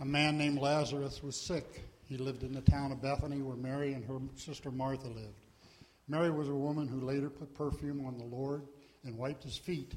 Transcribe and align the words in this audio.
A 0.00 0.04
man 0.04 0.38
named 0.38 0.58
Lazarus 0.58 1.22
was 1.22 1.36
sick. 1.36 1.82
He 2.04 2.16
lived 2.16 2.42
in 2.42 2.52
the 2.52 2.60
town 2.60 2.92
of 2.92 3.02
Bethany 3.02 3.42
where 3.42 3.56
Mary 3.56 3.94
and 3.94 4.04
her 4.04 4.18
sister 4.36 4.70
Martha 4.70 5.08
lived. 5.08 5.40
Mary 6.06 6.30
was 6.30 6.48
a 6.48 6.54
woman 6.54 6.88
who 6.88 7.00
later 7.00 7.28
put 7.28 7.54
perfume 7.54 8.06
on 8.06 8.16
the 8.16 8.24
Lord 8.24 8.62
and 9.04 9.18
wiped 9.18 9.42
his 9.42 9.58
feet 9.58 9.94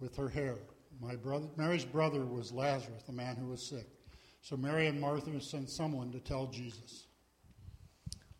with 0.00 0.16
her 0.16 0.28
hair. 0.28 0.56
My 1.00 1.16
brother, 1.16 1.46
Mary's 1.56 1.84
brother 1.84 2.24
was 2.24 2.52
Lazarus, 2.52 3.04
the 3.04 3.12
man 3.12 3.36
who 3.36 3.46
was 3.46 3.62
sick. 3.62 3.86
So 4.42 4.56
Mary 4.56 4.86
and 4.86 5.00
Martha 5.00 5.40
sent 5.40 5.70
someone 5.70 6.10
to 6.12 6.18
tell 6.18 6.46
Jesus. 6.46 7.04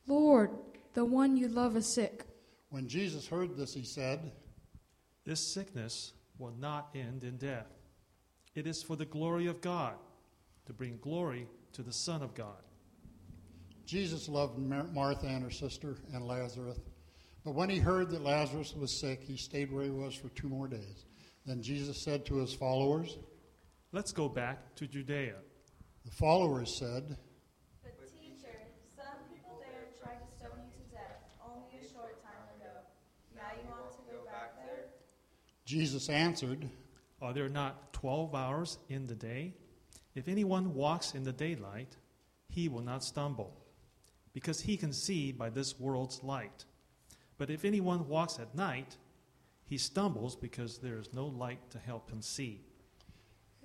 Lord, 0.07 0.51
the 0.95 1.05
one 1.05 1.37
you 1.37 1.49
love 1.49 1.77
is 1.77 1.87
sick. 1.87 2.25
When 2.71 2.89
Jesus 2.89 3.29
heard 3.29 3.57
this, 3.57 3.73
he 3.73 3.85
said, 3.85 4.33
This 5.25 5.41
sickness 5.41 6.13
will 6.39 6.55
not 6.59 6.91
end 6.95 7.23
in 7.23 7.37
death. 7.37 7.67
It 8.55 8.67
is 8.67 8.83
for 8.83 8.97
the 8.97 9.05
glory 9.05 9.47
of 9.47 9.61
God, 9.61 9.95
to 10.71 10.75
bring 10.75 10.97
glory 11.03 11.49
to 11.73 11.83
the 11.83 11.93
Son 11.93 12.23
of 12.23 12.33
God. 12.33 12.63
Jesus 13.87 14.29
loved 14.29 14.57
Mar- 14.57 14.87
Martha 14.95 15.27
and 15.27 15.43
her 15.43 15.51
sister 15.51 15.97
and 16.15 16.25
Lazarus. 16.25 16.79
But 17.45 17.57
when 17.57 17.69
he 17.69 17.79
heard 17.79 18.11
that 18.11 18.23
Lazarus 18.23 18.73
was 18.77 19.01
sick, 19.01 19.21
he 19.21 19.37
stayed 19.37 19.73
where 19.73 19.83
he 19.83 19.91
was 19.91 20.15
for 20.15 20.29
two 20.29 20.49
more 20.49 20.69
days. 20.69 21.07
Then 21.45 21.61
Jesus 21.61 22.01
said 22.01 22.25
to 22.27 22.37
his 22.37 22.55
followers, 22.55 23.19
Let's 23.91 24.13
go 24.13 24.29
back 24.29 24.77
to 24.77 24.87
Judea. 24.87 25.35
The 26.05 26.13
followers 26.13 26.73
said, 26.79 27.17
But 27.83 27.99
teacher, 28.07 28.55
some 28.95 29.27
people 29.29 29.59
there 29.59 29.89
tried 30.01 30.25
to 30.25 30.37
stone 30.37 30.63
you 30.63 30.71
to 30.71 30.95
death 30.95 31.19
only 31.45 31.85
a 31.85 31.93
short 31.93 32.23
time 32.23 32.47
ago. 32.61 32.79
Now 33.35 33.51
you 33.61 33.69
want 33.69 33.91
to 33.91 34.13
go 34.13 34.25
back 34.25 34.55
there? 34.55 34.85
Jesus 35.65 36.09
answered, 36.09 36.71
Are 37.21 37.33
there 37.33 37.49
not 37.49 37.93
twelve 37.93 38.37
hours 38.37 38.79
in 38.89 39.09
the 39.09 39.17
day? 39.17 39.55
If 40.15 40.29
anyone 40.29 40.75
walks 40.75 41.15
in 41.15 41.25
the 41.25 41.33
daylight, 41.33 41.97
he 42.49 42.69
will 42.69 42.83
not 42.83 43.05
stumble, 43.05 43.57
because 44.33 44.61
he 44.61 44.77
can 44.77 44.93
see 44.93 45.31
by 45.33 45.51
this 45.51 45.79
world's 45.79 46.23
light. 46.23 46.65
But 47.39 47.51
if 47.51 47.65
anyone 47.65 48.09
walks 48.09 48.39
at 48.39 48.55
night, 48.55 48.97
he 49.65 49.79
stumbles 49.79 50.35
because 50.35 50.79
there 50.79 50.99
is 50.99 51.13
no 51.15 51.27
light 51.27 51.71
to 51.71 51.79
help 51.79 52.11
him 52.11 52.23
see. 52.23 52.61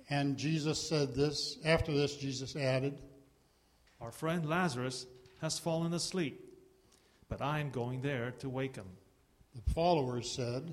and 0.08 0.36
Jesus 0.36 0.88
said 0.88 1.14
this. 1.14 1.58
After 1.64 1.92
this, 1.92 2.16
Jesus 2.16 2.54
added, 2.54 3.00
Our 4.00 4.12
friend 4.12 4.48
Lazarus 4.48 5.06
has 5.40 5.58
fallen 5.58 5.92
asleep, 5.94 6.40
but 7.28 7.42
I 7.42 7.58
am 7.58 7.70
going 7.70 8.02
there 8.02 8.30
to 8.38 8.48
wake 8.48 8.76
him. 8.76 8.86
The 9.54 9.72
followers 9.72 10.30
said, 10.30 10.72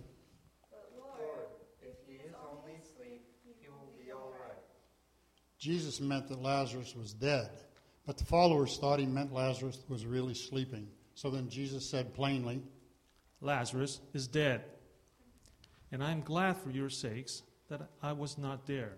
But 0.69 0.91
Lord, 0.99 1.47
if 1.81 1.95
he 2.07 2.15
is 2.17 2.33
only 2.47 2.73
asleep, 2.79 3.25
he 3.43 3.67
will 3.69 3.91
be 3.97 4.11
all 4.11 4.31
right. 4.39 4.61
Jesus 5.63 6.01
meant 6.01 6.27
that 6.27 6.41
Lazarus 6.41 6.93
was 6.93 7.13
dead. 7.13 7.49
But 8.05 8.17
the 8.17 8.25
followers 8.25 8.77
thought 8.77 8.99
he 8.99 9.05
meant 9.05 9.31
Lazarus 9.33 9.81
was 9.87 10.05
really 10.05 10.33
sleeping. 10.33 10.89
So 11.15 11.29
then 11.29 11.47
Jesus 11.47 11.89
said 11.89 12.13
plainly, 12.13 12.61
Lazarus 13.39 14.01
is 14.13 14.27
dead. 14.27 14.65
And 15.89 16.03
I 16.03 16.11
am 16.11 16.19
glad 16.19 16.57
for 16.57 16.69
your 16.69 16.89
sakes 16.89 17.43
that 17.69 17.79
I 18.01 18.11
was 18.11 18.37
not 18.37 18.67
there, 18.67 18.97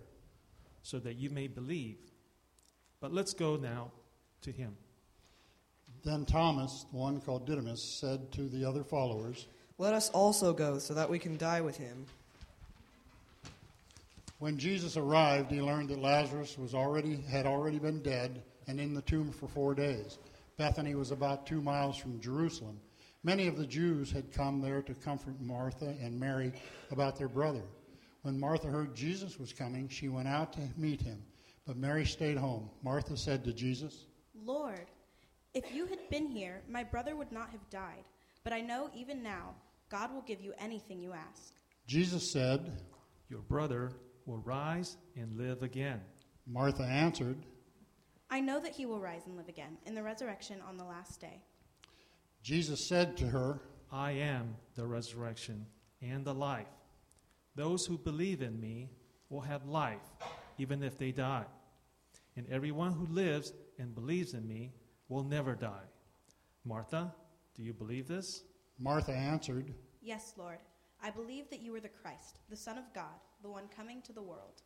so 0.81 0.97
that 0.97 1.17
you 1.17 1.29
may 1.29 1.45
believe. 1.45 1.97
But 2.99 3.13
let's 3.13 3.35
go 3.35 3.57
now 3.57 3.91
to 4.41 4.51
him. 4.51 4.75
Then 6.03 6.25
Thomas, 6.25 6.87
the 6.91 6.97
one 6.97 7.21
called 7.21 7.45
Didymus, 7.45 7.83
said 7.83 8.31
to 8.31 8.49
the 8.49 8.65
other 8.65 8.83
followers, 8.83 9.45
Let 9.77 9.93
us 9.93 10.09
also 10.09 10.51
go, 10.51 10.79
so 10.79 10.95
that 10.95 11.11
we 11.11 11.19
can 11.19 11.37
die 11.37 11.61
with 11.61 11.77
him. 11.77 12.07
When 14.39 14.57
Jesus 14.57 14.97
arrived, 14.97 15.49
he 15.49 15.61
learned 15.61 15.89
that 15.89 15.99
Lazarus 15.99 16.57
was 16.57 16.73
already 16.73 17.21
had 17.21 17.45
already 17.45 17.79
been 17.79 18.01
dead 18.01 18.43
and 18.67 18.79
in 18.79 18.93
the 18.93 19.01
tomb 19.01 19.31
for 19.31 19.47
four 19.47 19.73
days. 19.73 20.19
Bethany 20.57 20.95
was 20.95 21.11
about 21.11 21.45
two 21.45 21.61
miles 21.61 21.97
from 21.97 22.19
Jerusalem. 22.19 22.79
Many 23.23 23.47
of 23.47 23.57
the 23.57 23.65
Jews 23.65 24.11
had 24.11 24.33
come 24.33 24.61
there 24.61 24.81
to 24.81 24.93
comfort 24.93 25.39
Martha 25.39 25.95
and 26.01 26.19
Mary 26.19 26.51
about 26.91 27.17
their 27.17 27.27
brother. 27.29 27.63
When 28.23 28.39
Martha 28.39 28.67
heard 28.67 28.95
Jesus 28.95 29.39
was 29.39 29.53
coming, 29.53 29.87
she 29.87 30.09
went 30.09 30.27
out 30.27 30.53
to 30.53 30.61
meet 30.77 31.01
him, 31.01 31.23
but 31.65 31.77
Mary 31.77 32.05
stayed 32.05 32.37
home. 32.37 32.69
Martha 32.83 33.15
said 33.15 33.43
to 33.43 33.53
Jesus, 33.53 34.05
Lord, 34.43 34.87
if 35.53 35.73
you 35.73 35.85
had 35.85 36.09
been 36.09 36.27
here, 36.27 36.61
my 36.69 36.83
brother 36.83 37.15
would 37.15 37.31
not 37.31 37.49
have 37.51 37.69
died. 37.69 38.03
But 38.43 38.53
I 38.53 38.61
know 38.61 38.89
even 38.95 39.23
now, 39.23 39.55
God 39.89 40.13
will 40.13 40.21
give 40.21 40.41
you 40.41 40.53
anything 40.59 41.01
you 41.01 41.13
ask. 41.13 41.53
Jesus 41.87 42.29
said, 42.29 42.81
Your 43.29 43.41
brother 43.41 43.91
will 44.25 44.39
rise 44.39 44.97
and 45.15 45.37
live 45.37 45.63
again. 45.63 46.01
Martha 46.47 46.83
answered, 46.83 47.37
I 48.29 48.41
know 48.41 48.59
that 48.59 48.73
he 48.73 48.85
will 48.85 48.99
rise 48.99 49.21
and 49.25 49.37
live 49.37 49.47
again 49.47 49.77
in 49.85 49.95
the 49.95 50.03
resurrection 50.03 50.61
on 50.67 50.77
the 50.77 50.83
last 50.83 51.21
day. 51.21 51.41
Jesus 52.41 52.85
said 52.85 53.17
to 53.17 53.27
her, 53.27 53.61
I 53.91 54.11
am 54.11 54.55
the 54.75 54.85
resurrection 54.85 55.65
and 56.01 56.25
the 56.25 56.33
life. 56.33 56.67
Those 57.55 57.85
who 57.85 57.97
believe 57.97 58.41
in 58.41 58.59
me 58.59 58.89
will 59.29 59.41
have 59.41 59.65
life, 59.65 60.03
even 60.57 60.83
if 60.83 60.97
they 60.97 61.11
die. 61.11 61.45
And 62.35 62.45
everyone 62.49 62.91
who 62.91 63.05
lives 63.07 63.53
and 63.79 63.95
believes 63.95 64.33
in 64.33 64.47
me 64.47 64.73
will 65.07 65.23
never 65.23 65.55
die. 65.55 65.87
Martha, 66.65 67.13
do 67.55 67.63
you 67.63 67.73
believe 67.73 68.07
this? 68.07 68.43
Martha 68.77 69.13
answered, 69.13 69.73
Yes, 70.01 70.33
Lord, 70.37 70.57
I 71.01 71.11
believe 71.11 71.49
that 71.49 71.61
you 71.61 71.73
are 71.75 71.79
the 71.79 71.89
Christ, 71.89 72.39
the 72.49 72.57
Son 72.57 72.77
of 72.77 72.93
God, 72.93 73.19
the 73.45 73.51
one 73.51 73.67
coming 73.75 74.01
to 74.01 74.11
the 74.11 74.23
world. 74.23 74.63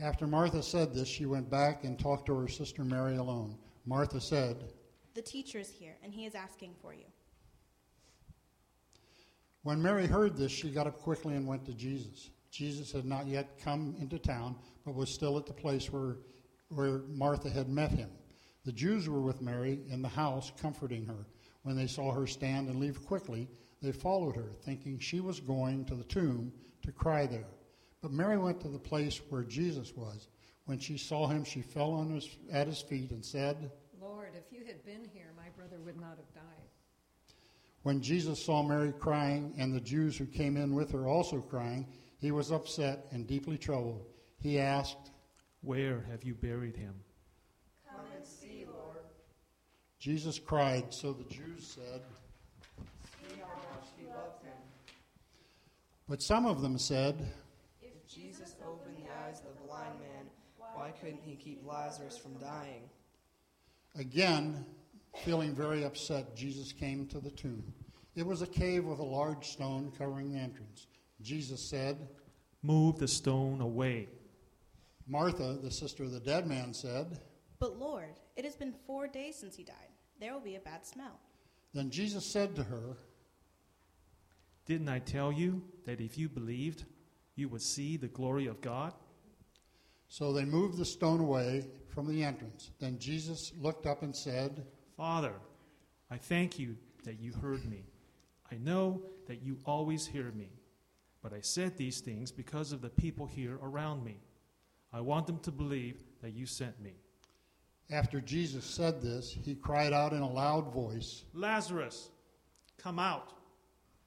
After 0.00 0.28
Martha 0.28 0.62
said 0.62 0.94
this, 0.94 1.08
she 1.08 1.26
went 1.26 1.50
back 1.50 1.82
and 1.82 1.98
talked 1.98 2.26
to 2.26 2.38
her 2.38 2.46
sister 2.46 2.84
Mary 2.84 3.16
alone. 3.16 3.56
Martha 3.84 4.20
said, 4.20 4.72
The 5.14 5.22
teacher 5.22 5.58
is 5.58 5.70
here, 5.70 5.96
and 6.04 6.14
he 6.14 6.24
is 6.24 6.36
asking 6.36 6.74
for 6.80 6.94
you. 6.94 7.06
When 9.64 9.82
Mary 9.82 10.06
heard 10.06 10.36
this, 10.36 10.52
she 10.52 10.70
got 10.70 10.86
up 10.86 11.00
quickly 11.00 11.34
and 11.34 11.48
went 11.48 11.64
to 11.64 11.72
Jesus. 11.72 12.30
Jesus 12.52 12.92
had 12.92 13.04
not 13.04 13.26
yet 13.26 13.58
come 13.60 13.96
into 13.98 14.20
town, 14.20 14.54
but 14.84 14.94
was 14.94 15.10
still 15.10 15.36
at 15.36 15.46
the 15.46 15.52
place 15.52 15.92
where, 15.92 16.18
where 16.68 17.00
Martha 17.08 17.50
had 17.50 17.68
met 17.68 17.90
him. 17.90 18.10
The 18.64 18.70
Jews 18.70 19.08
were 19.08 19.20
with 19.20 19.42
Mary 19.42 19.80
in 19.90 20.00
the 20.00 20.08
house, 20.08 20.52
comforting 20.62 21.06
her. 21.06 21.26
When 21.64 21.74
they 21.74 21.88
saw 21.88 22.12
her 22.12 22.28
stand 22.28 22.68
and 22.68 22.78
leave 22.78 23.04
quickly, 23.04 23.48
they 23.82 23.90
followed 23.90 24.36
her, 24.36 24.52
thinking 24.64 25.00
she 25.00 25.18
was 25.18 25.40
going 25.40 25.84
to 25.86 25.96
the 25.96 26.04
tomb 26.04 26.52
to 26.82 26.92
cry 26.92 27.26
there. 27.26 27.48
But 28.06 28.12
Mary 28.12 28.38
went 28.38 28.60
to 28.60 28.68
the 28.68 28.78
place 28.78 29.20
where 29.30 29.42
Jesus 29.42 29.92
was. 29.96 30.28
When 30.66 30.78
she 30.78 30.96
saw 30.96 31.26
him, 31.26 31.42
she 31.42 31.60
fell 31.60 31.90
on 31.90 32.08
his, 32.08 32.28
at 32.52 32.68
his 32.68 32.80
feet 32.80 33.10
and 33.10 33.24
said, 33.24 33.72
Lord, 34.00 34.28
if 34.36 34.56
you 34.56 34.64
had 34.64 34.84
been 34.84 35.10
here, 35.12 35.32
my 35.36 35.48
brother 35.56 35.80
would 35.84 36.00
not 36.00 36.10
have 36.10 36.32
died. 36.32 36.68
When 37.82 38.00
Jesus 38.00 38.40
saw 38.40 38.62
Mary 38.62 38.92
crying 38.92 39.54
and 39.58 39.74
the 39.74 39.80
Jews 39.80 40.16
who 40.16 40.24
came 40.24 40.56
in 40.56 40.76
with 40.76 40.92
her 40.92 41.08
also 41.08 41.40
crying, 41.40 41.84
he 42.18 42.30
was 42.30 42.52
upset 42.52 43.08
and 43.10 43.26
deeply 43.26 43.58
troubled. 43.58 44.06
He 44.38 44.60
asked, 44.60 45.10
Where 45.62 46.06
have 46.08 46.22
you 46.22 46.34
buried 46.34 46.76
him? 46.76 46.94
Come 47.90 48.06
and 48.14 48.24
see, 48.24 48.66
Lord. 48.72 49.02
Jesus 49.98 50.38
cried, 50.38 50.94
so 50.94 51.12
the 51.12 51.24
Jews 51.24 51.66
said, 51.66 52.02
See 53.28 53.40
how 53.40 53.48
much 53.48 53.88
he 53.98 54.06
loved 54.06 54.44
him. 54.44 54.52
But 56.08 56.22
some 56.22 56.46
of 56.46 56.62
them 56.62 56.78
said, 56.78 57.16
If 57.18 57.26
Jesus 57.26 57.45
opened 59.36 59.48
eyes 59.48 59.50
of 59.50 59.60
the 59.60 59.68
blind 59.68 60.00
man, 60.00 60.26
why 60.74 60.92
couldn't 61.00 61.22
he 61.22 61.36
keep 61.36 61.66
Lazarus 61.66 62.18
from 62.18 62.34
dying? 62.34 62.82
Again, 63.98 64.64
feeling 65.24 65.54
very 65.54 65.84
upset, 65.84 66.36
Jesus 66.36 66.72
came 66.72 67.06
to 67.06 67.18
the 67.18 67.30
tomb. 67.30 67.72
It 68.14 68.26
was 68.26 68.42
a 68.42 68.46
cave 68.46 68.84
with 68.84 68.98
a 68.98 69.04
large 69.04 69.48
stone 69.48 69.92
covering 69.98 70.32
the 70.32 70.38
entrance. 70.38 70.86
Jesus 71.22 71.60
said, 71.60 72.08
Move 72.62 72.98
the 72.98 73.08
stone 73.08 73.60
away. 73.60 74.08
Martha, 75.06 75.58
the 75.62 75.70
sister 75.70 76.04
of 76.04 76.12
the 76.12 76.20
dead 76.20 76.46
man, 76.46 76.74
said, 76.74 77.20
But 77.58 77.78
Lord, 77.78 78.18
it 78.36 78.44
has 78.44 78.56
been 78.56 78.74
four 78.86 79.06
days 79.06 79.36
since 79.36 79.56
he 79.56 79.62
died. 79.62 79.74
There 80.20 80.32
will 80.32 80.40
be 80.40 80.56
a 80.56 80.60
bad 80.60 80.84
smell. 80.86 81.20
Then 81.74 81.90
Jesus 81.90 82.24
said 82.24 82.56
to 82.56 82.64
her, 82.64 82.96
Didn't 84.64 84.88
I 84.88 84.98
tell 84.98 85.30
you 85.30 85.62
that 85.84 86.00
if 86.00 86.18
you 86.18 86.28
believed, 86.28 86.84
you 87.36 87.48
would 87.48 87.62
see 87.62 87.96
the 87.96 88.08
glory 88.08 88.46
of 88.46 88.60
God? 88.60 88.94
So 90.08 90.32
they 90.32 90.44
moved 90.44 90.78
the 90.78 90.84
stone 90.84 91.20
away 91.20 91.66
from 91.88 92.06
the 92.06 92.22
entrance. 92.22 92.70
Then 92.78 92.98
Jesus 92.98 93.52
looked 93.60 93.86
up 93.86 94.02
and 94.02 94.14
said, 94.14 94.64
Father, 94.96 95.32
I 96.10 96.16
thank 96.16 96.58
you 96.58 96.76
that 97.04 97.18
you 97.20 97.32
heard 97.32 97.64
me. 97.64 97.84
I 98.50 98.56
know 98.56 99.02
that 99.26 99.42
you 99.42 99.58
always 99.66 100.06
hear 100.06 100.30
me, 100.32 100.50
but 101.22 101.32
I 101.32 101.40
said 101.40 101.76
these 101.76 102.00
things 102.00 102.30
because 102.30 102.72
of 102.72 102.80
the 102.80 102.90
people 102.90 103.26
here 103.26 103.58
around 103.62 104.04
me. 104.04 104.18
I 104.92 105.00
want 105.00 105.26
them 105.26 105.40
to 105.40 105.50
believe 105.50 106.02
that 106.22 106.34
you 106.34 106.46
sent 106.46 106.80
me. 106.80 106.94
After 107.90 108.20
Jesus 108.20 108.64
said 108.64 109.00
this, 109.00 109.30
he 109.30 109.54
cried 109.54 109.92
out 109.92 110.12
in 110.12 110.22
a 110.22 110.30
loud 110.30 110.72
voice, 110.72 111.24
Lazarus, 111.34 112.10
come 112.78 112.98
out. 112.98 113.32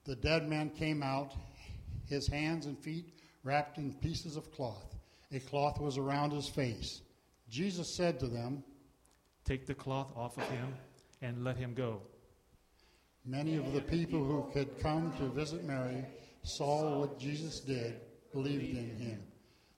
The 0.05 0.15
dead 0.15 0.47
man 0.47 0.69
came 0.69 1.03
out, 1.03 1.35
his 2.07 2.27
hands 2.27 2.65
and 2.65 2.77
feet 2.77 3.19
wrapped 3.43 3.77
in 3.77 3.93
pieces 3.93 4.35
of 4.35 4.51
cloth. 4.51 4.95
A 5.31 5.39
cloth 5.39 5.79
was 5.79 5.97
around 5.97 6.31
his 6.31 6.47
face. 6.47 7.01
Jesus 7.49 7.95
said 7.95 8.19
to 8.19 8.27
them, 8.27 8.63
Take 9.45 9.65
the 9.65 9.75
cloth 9.75 10.11
off 10.15 10.37
of 10.37 10.49
him 10.49 10.73
and 11.21 11.43
let 11.43 11.57
him 11.57 11.73
go. 11.73 12.01
Many 13.25 13.55
of 13.57 13.73
the 13.73 13.81
people 13.81 14.23
who 14.23 14.49
had 14.57 14.79
come 14.79 15.13
to 15.17 15.27
visit 15.27 15.63
Mary 15.63 16.05
saw 16.43 16.99
what 16.99 17.19
Jesus 17.19 17.59
did, 17.59 17.99
believed 18.31 18.77
in 18.77 18.95
him. 18.97 19.21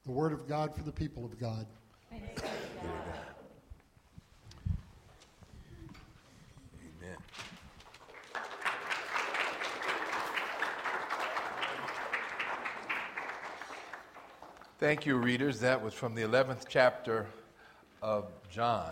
The 0.06 0.12
word 0.12 0.32
of 0.32 0.48
God 0.48 0.76
for 0.76 0.84
the 0.84 0.92
people 0.92 1.26
of 1.26 1.40
God. 1.40 1.66
Amen. 2.12 2.51
Thank 14.82 15.06
you, 15.06 15.16
readers. 15.18 15.60
That 15.60 15.84
was 15.84 15.94
from 15.94 16.16
the 16.16 16.24
11th 16.24 16.64
chapter 16.68 17.28
of 18.02 18.32
John. 18.50 18.90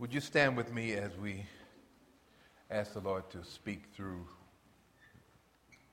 Would 0.00 0.12
you 0.12 0.20
stand 0.20 0.56
with 0.56 0.74
me 0.74 0.94
as 0.94 1.16
we 1.16 1.44
ask 2.68 2.94
the 2.94 2.98
Lord 2.98 3.30
to 3.30 3.44
speak 3.44 3.84
through 3.94 4.26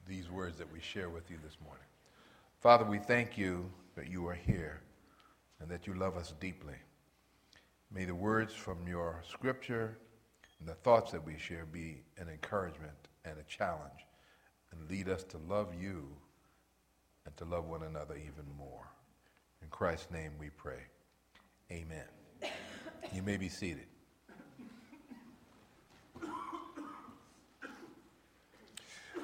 these 0.07 0.31
words 0.31 0.57
that 0.57 0.73
we 0.73 0.79
share 0.79 1.07
with 1.07 1.29
you 1.29 1.37
this 1.43 1.55
morning? 1.63 1.83
Father, 2.59 2.83
we 2.83 2.97
thank 2.97 3.37
you 3.37 3.69
that 3.95 4.09
you 4.09 4.25
are 4.27 4.33
here 4.33 4.81
and 5.59 5.69
that 5.69 5.85
you 5.85 5.93
love 5.93 6.17
us 6.17 6.33
deeply. 6.39 6.77
May 7.93 8.05
the 8.05 8.15
words 8.15 8.55
from 8.55 8.87
your 8.87 9.21
scripture 9.29 9.99
and 10.59 10.67
the 10.67 10.73
thoughts 10.73 11.11
that 11.11 11.23
we 11.23 11.37
share 11.37 11.67
be 11.71 12.01
an 12.17 12.27
encouragement 12.27 13.07
and 13.23 13.37
a 13.37 13.43
challenge 13.43 14.07
and 14.71 14.89
lead 14.89 15.09
us 15.09 15.23
to 15.25 15.37
love 15.47 15.75
you 15.79 16.07
and 17.27 17.35
to 17.35 17.43
love 17.43 17.65
one 17.65 17.83
another 17.83 18.15
even 18.15 18.45
more. 18.57 18.87
In 19.61 19.67
Christ's 19.67 20.09
name 20.11 20.31
we 20.39 20.49
pray. 20.49 20.79
Amen. 21.69 22.05
You 23.13 23.21
may 23.21 23.35
be 23.35 23.49
seated. 23.49 23.85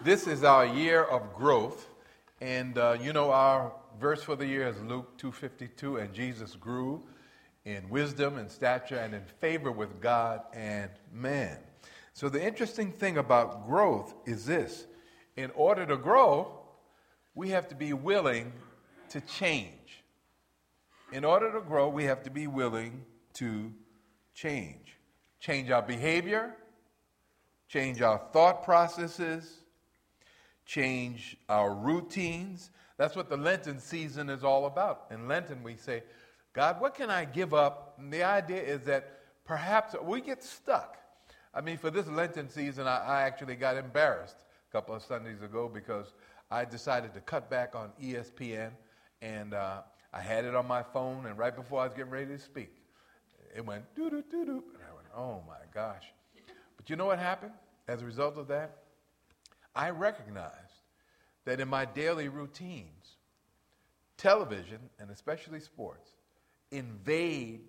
This 0.03 0.27
is 0.27 0.43
our 0.43 0.65
year 0.65 1.01
of 1.01 1.33
growth, 1.33 1.87
and 2.41 2.77
uh, 2.77 2.97
you 3.01 3.13
know 3.13 3.31
our 3.31 3.71
verse 4.01 4.21
for 4.21 4.35
the 4.35 4.45
year 4.45 4.67
is 4.67 4.81
Luke 4.81 5.17
2:52, 5.17 6.03
and 6.03 6.13
Jesus 6.13 6.55
grew 6.55 7.01
in 7.63 7.89
wisdom 7.89 8.37
and 8.37 8.51
stature 8.51 8.97
and 8.97 9.15
in 9.15 9.23
favor 9.39 9.71
with 9.71 10.01
God 10.01 10.41
and 10.53 10.91
man. 11.13 11.57
So 12.11 12.27
the 12.27 12.45
interesting 12.45 12.91
thing 12.91 13.17
about 13.17 13.65
growth 13.65 14.13
is 14.25 14.45
this: 14.45 14.87
in 15.37 15.51
order 15.51 15.85
to 15.85 15.95
grow, 15.95 16.62
we 17.35 17.49
have 17.49 17.67
to 17.69 17.75
be 17.75 17.93
willing 17.93 18.53
to 19.09 19.21
change. 19.21 20.03
In 21.11 21.23
order 21.23 21.51
to 21.51 21.61
grow, 21.61 21.89
we 21.89 22.05
have 22.05 22.23
to 22.23 22.29
be 22.29 22.47
willing 22.47 23.03
to 23.35 23.71
change. 24.33 24.97
Change 25.39 25.69
our 25.71 25.81
behavior, 25.81 26.55
change 27.67 28.01
our 28.01 28.21
thought 28.31 28.63
processes, 28.63 29.59
change 30.65 31.37
our 31.49 31.73
routines. 31.73 32.71
That's 32.97 33.15
what 33.15 33.29
the 33.29 33.37
Lenten 33.37 33.79
season 33.79 34.29
is 34.29 34.43
all 34.43 34.65
about. 34.65 35.07
In 35.11 35.27
Lenten, 35.27 35.63
we 35.63 35.75
say, 35.75 36.03
God, 36.53 36.79
what 36.79 36.95
can 36.95 37.09
I 37.09 37.25
give 37.25 37.53
up? 37.53 37.95
And 37.97 38.13
the 38.13 38.23
idea 38.23 38.61
is 38.61 38.81
that 38.85 39.19
perhaps 39.43 39.95
we 40.01 40.21
get 40.21 40.43
stuck. 40.43 40.97
I 41.53 41.61
mean, 41.61 41.77
for 41.77 41.91
this 41.91 42.07
Lenten 42.07 42.49
season, 42.49 42.87
I, 42.87 42.97
I 42.99 43.21
actually 43.23 43.55
got 43.55 43.75
embarrassed 43.75 44.37
a 44.69 44.71
couple 44.71 44.95
of 44.95 45.03
Sundays 45.03 45.41
ago 45.41 45.69
because 45.71 46.13
I 46.53 46.65
decided 46.65 47.15
to 47.15 47.19
cut 47.19 47.49
back 47.49 47.73
on 47.73 47.91
ESPN, 47.99 48.69
and 49.23 49.55
uh, 49.55 49.81
I 50.13 50.21
had 50.21 50.45
it 50.45 50.53
on 50.53 50.67
my 50.67 50.83
phone, 50.83 51.25
and 51.25 51.35
right 51.35 51.55
before 51.55 51.81
I 51.81 51.85
was 51.85 51.95
getting 51.95 52.11
ready 52.11 52.27
to 52.27 52.37
speak, 52.37 52.75
it 53.55 53.65
went 53.65 53.83
doo 53.95 54.11
doo 54.11 54.23
doo 54.29 54.45
doo. 54.45 54.63
And 54.75 54.83
I 54.87 54.93
went, 54.93 55.07
oh 55.15 55.41
my 55.47 55.65
gosh. 55.73 56.13
But 56.77 56.91
you 56.91 56.95
know 56.95 57.07
what 57.07 57.17
happened 57.17 57.53
as 57.87 58.03
a 58.03 58.05
result 58.05 58.37
of 58.37 58.47
that? 58.49 58.83
I 59.75 59.89
recognized 59.89 60.83
that 61.45 61.59
in 61.59 61.67
my 61.67 61.85
daily 61.85 62.27
routines, 62.27 63.17
television, 64.17 64.77
and 64.99 65.09
especially 65.09 65.59
sports, 65.59 66.11
invade 66.69 67.61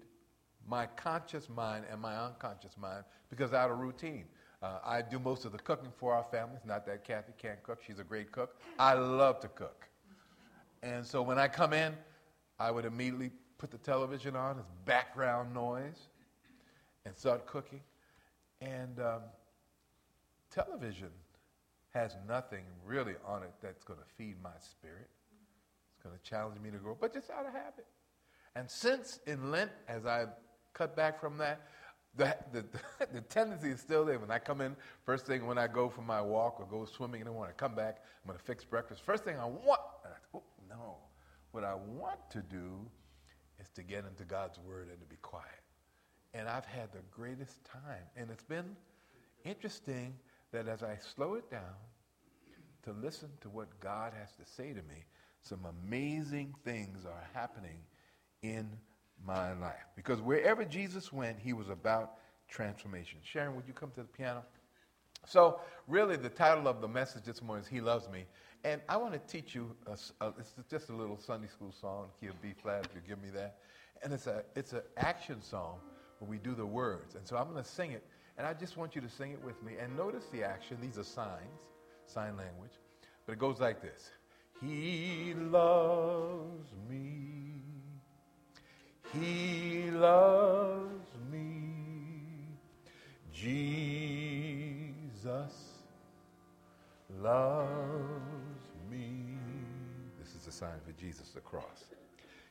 my 0.69 0.85
conscious 0.89 1.49
mind 1.49 1.87
and 1.91 2.03
my 2.03 2.17
unconscious 2.17 2.77
mind 2.77 3.05
because 3.31 3.55
out 3.55 3.71
of 3.71 3.79
routine. 3.79 4.27
Uh, 4.65 4.79
I 4.83 5.03
do 5.03 5.19
most 5.19 5.45
of 5.45 5.53
the 5.53 5.59
cooking 5.59 5.91
for 5.99 6.15
our 6.15 6.25
families. 6.31 6.61
Not 6.65 6.87
that 6.87 7.05
Kathy 7.05 7.35
can't 7.37 7.63
cook, 7.63 7.81
she's 7.87 7.99
a 7.99 8.05
great 8.05 8.33
cook. 8.33 8.57
I 8.79 8.95
love 8.95 9.39
to 9.41 9.49
cook. 9.49 9.87
And 10.83 11.05
so 11.05 11.21
when 11.21 11.39
I 11.39 11.49
come 11.49 11.75
in, 11.75 11.93
I 12.59 12.71
would 12.71 12.87
immediately 12.87 13.31
put 13.59 13.71
the 13.71 13.77
television 13.77 14.35
on 14.35 14.59
as 14.59 14.65
background 14.87 15.53
noise 15.53 16.09
and 17.05 17.15
start 17.15 17.47
cooking. 17.47 17.83
And 18.63 19.01
um, 19.01 19.21
television 20.51 21.11
has 21.93 22.17
nothing 22.27 22.65
really 22.87 23.17
on 23.27 23.43
it 23.43 23.53
that's 23.61 23.85
going 23.85 23.99
to 23.99 24.07
feed 24.17 24.37
my 24.43 24.57
spirit. 24.61 25.11
It's 25.93 26.03
going 26.03 26.17
to 26.17 26.23
challenge 26.23 26.59
me 26.63 26.71
to 26.71 26.79
grow, 26.79 26.97
but 26.99 27.13
just 27.13 27.29
out 27.29 27.45
of 27.45 27.53
habit. 27.53 27.85
And 28.57 28.71
since 28.71 29.21
in 29.27 29.51
Lent, 29.51 29.73
as 29.89 30.07
I 30.07 30.25
cut 30.73 30.97
back 30.97 31.21
from 31.21 31.37
that, 31.37 31.61
the, 32.17 32.37
the, 32.53 32.65
the 33.13 33.21
tendency 33.23 33.69
is 33.71 33.81
still 33.81 34.05
there. 34.05 34.19
When 34.19 34.31
I 34.31 34.39
come 34.39 34.61
in, 34.61 34.77
first 35.05 35.27
thing 35.27 35.47
when 35.47 35.59
I 35.59 35.67
go 35.67 35.89
for 35.89 36.03
my 36.03 36.21
walk 36.21 36.61
or 36.61 36.67
go 36.67 36.85
swimming 36.85 37.21
in 37.21 37.27
the 37.27 37.33
morning, 37.33 37.55
I 37.57 37.61
come 37.61 37.75
back, 37.75 38.03
I'm 38.23 38.29
going 38.29 38.39
to 38.39 38.45
fix 38.45 38.65
breakfast. 38.65 39.03
First 39.03 39.25
thing 39.25 39.37
I 39.39 39.47
want, 39.47 39.81
oh, 40.35 40.43
no, 40.69 40.97
what 41.53 41.65
I 41.65 41.75
want 41.75 42.19
to 42.31 42.41
do 42.43 42.87
is 43.61 43.69
to 43.71 43.83
get 43.83 44.05
into 44.05 44.25
God's 44.25 44.59
Word 44.59 44.89
and 44.91 45.01
to 45.01 45.07
be 45.07 45.17
quiet. 45.23 45.47
And 46.33 46.49
I've 46.49 46.67
had 46.67 46.93
the 46.93 47.03
greatest 47.11 47.65
time. 47.65 48.03
And 48.17 48.31
it's 48.31 48.45
been 48.45 48.77
interesting 49.45 50.15
that 50.53 50.69
as 50.69 50.83
I 50.83 50.99
slow 51.15 51.35
it 51.35 51.51
down 51.51 51.75
to 52.85 52.93
listen 52.93 53.29
to 53.41 53.49
what 53.49 53.69
God 53.81 54.13
has 54.19 54.33
to 54.33 54.45
say 54.45 54.69
to 54.69 54.83
me, 54.83 55.05
some 55.41 55.61
amazing 55.85 56.55
things 56.65 57.05
are 57.05 57.29
happening 57.33 57.79
in 58.43 58.71
my 59.27 59.53
life. 59.55 59.87
Because 59.97 60.21
wherever 60.21 60.65
Jesus 60.65 61.13
went, 61.13 61.39
he 61.39 61.53
was 61.53 61.69
about 61.69 62.15
transformation. 62.49 63.19
Sharon, 63.23 63.55
would 63.57 63.67
you 63.67 63.75
come 63.75 63.91
to 63.93 64.03
the 64.03 64.09
piano? 64.09 64.43
So, 65.27 65.61
really, 65.89 66.17
the 66.17 66.29
title 66.29 66.69
of 66.69 66.81
the 66.81 66.89
message 66.89 67.25
this 67.25 67.41
morning 67.43 67.65
is 67.65 67.69
He 67.69 67.81
Loves 67.81 68.09
Me. 68.11 68.25
And 68.65 68.81
I 68.89 68.97
want 68.97 69.13
to 69.13 69.19
teach 69.19 69.55
you, 69.55 69.75
a, 69.87 70.25
a, 70.25 70.33
it's 70.39 70.55
just 70.71 70.89
a 70.89 70.93
little 70.95 71.19
Sunday 71.19 71.49
school 71.49 71.73
song, 71.73 72.09
key 72.21 72.27
of 72.29 72.41
B 72.41 72.53
flat, 72.63 72.87
if 72.87 72.95
you 72.95 73.01
give 73.07 73.23
me 73.23 73.31
that. 73.31 73.57
And 74.03 74.13
it's 74.13 74.27
an 74.27 74.43
it's 74.55 74.73
an 74.73 74.83
action 74.97 75.41
song 75.43 75.79
where 76.19 76.31
we 76.31 76.39
do 76.39 76.55
the 76.55 76.67
words. 76.67 77.15
And 77.15 77.27
so 77.27 77.37
I'm 77.37 77.51
going 77.51 77.63
to 77.63 77.69
sing 77.69 77.93
it, 77.93 78.05
and 78.37 78.47
I 78.47 78.53
just 78.53 78.77
want 78.77 78.95
you 78.95 79.01
to 79.01 79.09
sing 79.09 79.33
it 79.33 79.43
with 79.43 79.63
me. 79.63 79.75
And 79.81 79.97
notice 79.97 80.25
the 80.33 80.43
action. 80.43 80.77
These 80.81 80.99
are 80.99 81.05
signs, 81.05 81.61
sign 82.07 82.37
language. 82.37 82.73
But 83.27 83.33
it 83.33 83.39
goes 83.39 83.61
like 83.61 83.81
this 83.81 84.11
He 84.61 85.35
loves 85.35 86.69
me. 86.89 87.74
He 89.21 89.91
loves 89.91 91.15
me. 91.31 91.63
Jesus 93.33 93.85
loves 97.21 97.71
me. 98.91 99.39
This 100.19 100.35
is 100.35 100.49
a 100.49 100.53
sign 100.53 100.81
for 100.85 100.93
Jesus, 101.01 101.31
the 101.31 101.41
cross. 101.41 101.85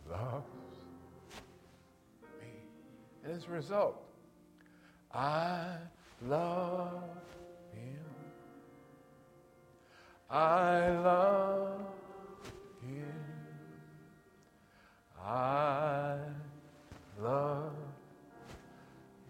loves. 0.10 0.59
A 3.48 3.52
result, 3.52 4.04
I 5.14 5.78
love 6.28 7.04
him. 7.72 8.04
I 10.30 10.90
love 10.90 11.86
him. 12.82 13.14
I 15.24 16.18
love 17.22 17.72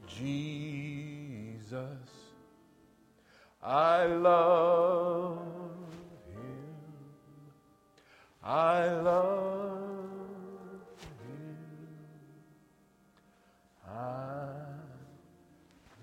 Jesus. 0.07 1.83
I 3.61 4.05
love 4.05 5.37
him. 6.33 6.65
I 8.43 8.91
love 8.93 9.78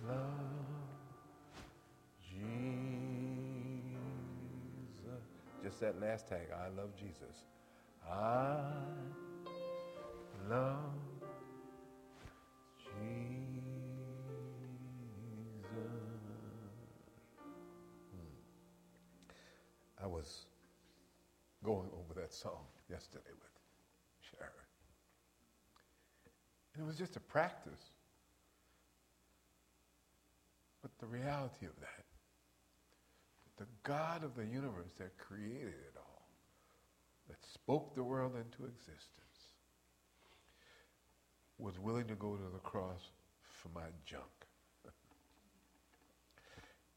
love 0.07 0.47
Jesus. 2.21 2.43
Just 5.63 5.81
that 5.81 6.01
last 6.01 6.29
tag, 6.29 6.49
I 6.55 6.69
love 6.77 6.91
Jesus. 6.97 7.45
I 8.09 8.61
love 10.49 10.77
Jesus. 12.79 13.17
Hmm. 18.13 18.37
I 20.03 20.07
was 20.07 20.47
going 21.65 21.91
over 21.93 22.21
that 22.21 22.33
song 22.33 22.67
yesterday 22.89 23.25
And 26.77 26.85
it 26.85 26.87
was 26.87 26.99
just 26.99 27.17
a 27.17 27.21
practice. 27.21 27.81
But 30.83 30.91
the 30.99 31.07
reality 31.07 31.65
of 31.65 31.75
that, 31.81 32.05
the 33.57 33.67
God 33.83 34.23
of 34.23 34.37
the 34.37 34.45
universe 34.45 34.93
that 34.99 35.17
created 35.17 35.69
it 35.69 35.97
all, 35.97 36.29
that 37.29 37.39
spoke 37.53 37.95
the 37.95 38.03
world 38.03 38.33
into 38.37 38.69
existence, 38.69 39.01
was 41.59 41.79
willing 41.79 42.07
to 42.09 42.15
go 42.15 42.37
to 42.37 42.53
the 42.53 42.59
cross 42.59 43.01
for 43.41 43.71
my 43.71 43.87
junk. 44.05 44.23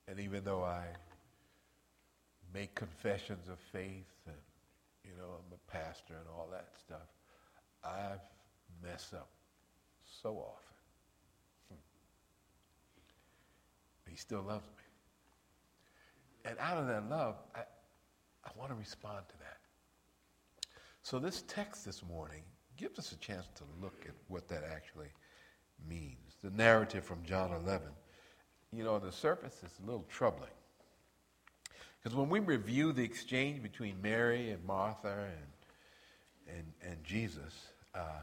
and 0.09 0.19
even 0.19 0.43
though 0.43 0.63
I 0.63 0.83
make 2.53 2.75
confessions 2.75 3.47
of 3.47 3.57
faith 3.71 4.11
and, 4.25 4.35
you 5.05 5.11
know, 5.17 5.23
I'm 5.23 5.53
a 5.53 5.71
pastor 5.71 6.15
and 6.15 6.27
all 6.35 6.49
that 6.51 6.67
stuff, 6.77 7.07
I've 7.81 8.19
messed 8.83 9.13
up 9.13 9.29
so 10.21 10.29
often. 10.29 10.75
Hmm. 11.69 11.75
He 14.09 14.15
still 14.15 14.41
loves 14.41 14.67
me. 14.67 14.83
And 16.45 16.57
out 16.59 16.77
of 16.77 16.87
that 16.87 17.09
love, 17.09 17.35
I, 17.55 17.61
I 18.45 18.49
want 18.57 18.71
to 18.71 18.75
respond 18.75 19.27
to 19.29 19.37
that. 19.39 19.57
So 21.01 21.19
this 21.19 21.43
text 21.47 21.85
this 21.85 22.03
morning 22.03 22.43
gives 22.77 22.99
us 22.99 23.11
a 23.11 23.17
chance 23.17 23.47
to 23.55 23.63
look 23.81 24.05
at 24.05 24.13
what 24.27 24.47
that 24.49 24.63
actually 24.63 25.09
means. 25.87 26.37
The 26.43 26.51
narrative 26.51 27.03
from 27.03 27.23
John 27.23 27.51
11, 27.51 27.87
you 28.71 28.83
know, 28.83 28.95
on 28.95 29.01
the 29.01 29.11
surface 29.11 29.61
it's 29.63 29.79
a 29.79 29.85
little 29.85 30.05
troubling. 30.09 30.49
Because 32.01 32.17
when 32.17 32.29
we 32.29 32.39
review 32.39 32.93
the 32.93 33.03
exchange 33.03 33.61
between 33.61 34.01
Mary 34.01 34.51
and 34.51 34.63
Martha 34.63 35.27
and, 36.47 36.57
and, 36.57 36.91
and 36.91 37.03
Jesus, 37.03 37.53
uh, 37.93 38.21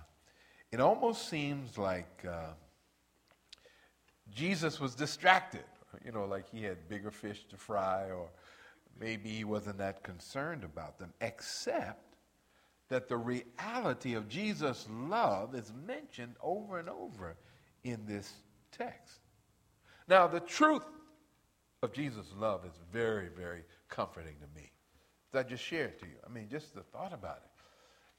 it 0.76 0.80
almost 0.80 1.30
seems 1.30 1.78
like 1.78 2.26
uh, 2.28 2.52
Jesus 4.30 4.78
was 4.78 4.94
distracted. 4.94 5.64
You 6.04 6.12
know, 6.12 6.26
like 6.26 6.50
he 6.50 6.62
had 6.62 6.86
bigger 6.86 7.10
fish 7.10 7.46
to 7.48 7.56
fry, 7.56 8.10
or 8.10 8.28
maybe 9.00 9.30
he 9.30 9.44
wasn't 9.44 9.78
that 9.78 10.02
concerned 10.02 10.64
about 10.64 10.98
them, 10.98 11.14
except 11.22 12.16
that 12.90 13.08
the 13.08 13.16
reality 13.16 14.12
of 14.12 14.28
Jesus' 14.28 14.86
love 14.90 15.54
is 15.54 15.72
mentioned 15.86 16.34
over 16.42 16.78
and 16.78 16.90
over 16.90 17.38
in 17.84 18.04
this 18.04 18.30
text. 18.70 19.20
Now, 20.08 20.26
the 20.26 20.40
truth 20.40 20.84
of 21.82 21.90
Jesus' 21.94 22.34
love 22.36 22.66
is 22.66 22.78
very, 22.92 23.30
very 23.34 23.62
comforting 23.88 24.36
to 24.42 24.60
me. 24.60 24.72
I 25.32 25.42
just 25.42 25.64
shared 25.64 25.98
to 26.00 26.04
you. 26.06 26.16
I 26.26 26.30
mean, 26.30 26.48
just 26.50 26.74
the 26.74 26.82
thought 26.82 27.14
about 27.14 27.40
it. 27.44 27.55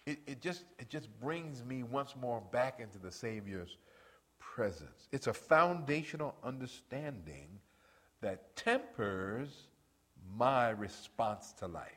It, 0.08 0.20
it, 0.26 0.42
just, 0.42 0.64
it 0.80 0.88
just 0.88 1.10
brings 1.20 1.66
me 1.66 1.84
once 1.84 2.16
more 2.16 2.42
back 2.54 2.80
into 2.80 2.98
the 2.98 3.12
Savior's 3.12 3.76
presence. 4.40 5.10
It's 5.12 5.28
a 5.28 5.34
foundational 5.34 6.34
understanding 6.46 7.60
that 8.22 8.56
tempers 8.56 9.50
my 10.38 10.70
response 10.70 11.52
to 11.60 11.68
life. 11.68 11.92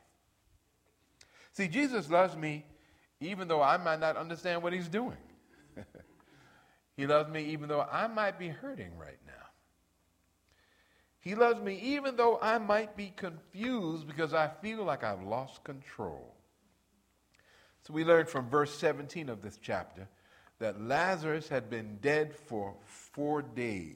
See, 1.53 1.69
Jesus 1.69 2.09
loves 2.09 2.35
me 2.35 2.65
even 3.21 3.47
though 3.47 3.61
I 3.61 3.77
might 3.77 4.01
not 4.01 4.17
understand 4.17 4.61
what 4.61 4.73
he's 4.73 4.89
doing. 4.89 5.17
he 6.97 7.07
loves 7.07 7.29
me 7.29 7.45
even 7.45 7.69
though 7.69 7.87
I 7.89 8.07
might 8.07 8.37
be 8.37 8.49
hurting 8.49 8.97
right 8.97 9.19
now. 9.25 9.31
He 11.21 11.33
loves 11.33 11.61
me 11.61 11.79
even 11.79 12.17
though 12.17 12.39
I 12.41 12.57
might 12.57 12.97
be 12.97 13.13
confused 13.15 14.05
because 14.05 14.33
I 14.33 14.49
feel 14.61 14.83
like 14.83 15.01
I've 15.01 15.23
lost 15.23 15.63
control. 15.63 16.35
So 17.83 17.93
we 17.93 18.03
learn 18.03 18.25
from 18.25 18.49
verse 18.49 18.77
17 18.77 19.29
of 19.29 19.41
this 19.41 19.57
chapter 19.61 20.07
that 20.59 20.81
Lazarus 20.81 21.47
had 21.47 21.69
been 21.69 21.97
dead 22.01 22.35
for 22.35 22.75
four 22.85 23.41
days. 23.41 23.95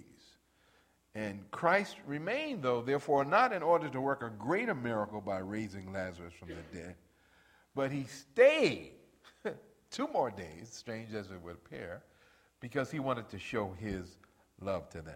And 1.14 1.50
Christ 1.52 1.96
remained, 2.06 2.64
though, 2.64 2.82
therefore, 2.82 3.24
not 3.24 3.54
in 3.54 3.62
order 3.64 3.88
to 3.88 4.02
work 4.02 4.22
a 4.24 4.30
greater 4.30 4.76
miracle 4.76 5.22
by 5.22 5.38
raising 5.38 5.94
Lazarus 5.94 6.34
from 6.38 6.50
the 6.50 6.78
dead, 6.78 6.96
but 7.74 7.92
he 7.92 8.06
stayed 8.06 8.92
two 9.92 10.08
more 10.08 10.32
days, 10.32 10.70
strange 10.72 11.14
as 11.14 11.32
it 11.32 11.42
would 11.42 11.56
appear, 11.56 12.02
because 12.60 12.92
he 12.92 13.00
wanted 13.00 13.30
to 13.30 13.40
show 13.40 13.74
his 13.80 14.18
love 14.60 14.90
to 14.90 15.02
them. 15.02 15.16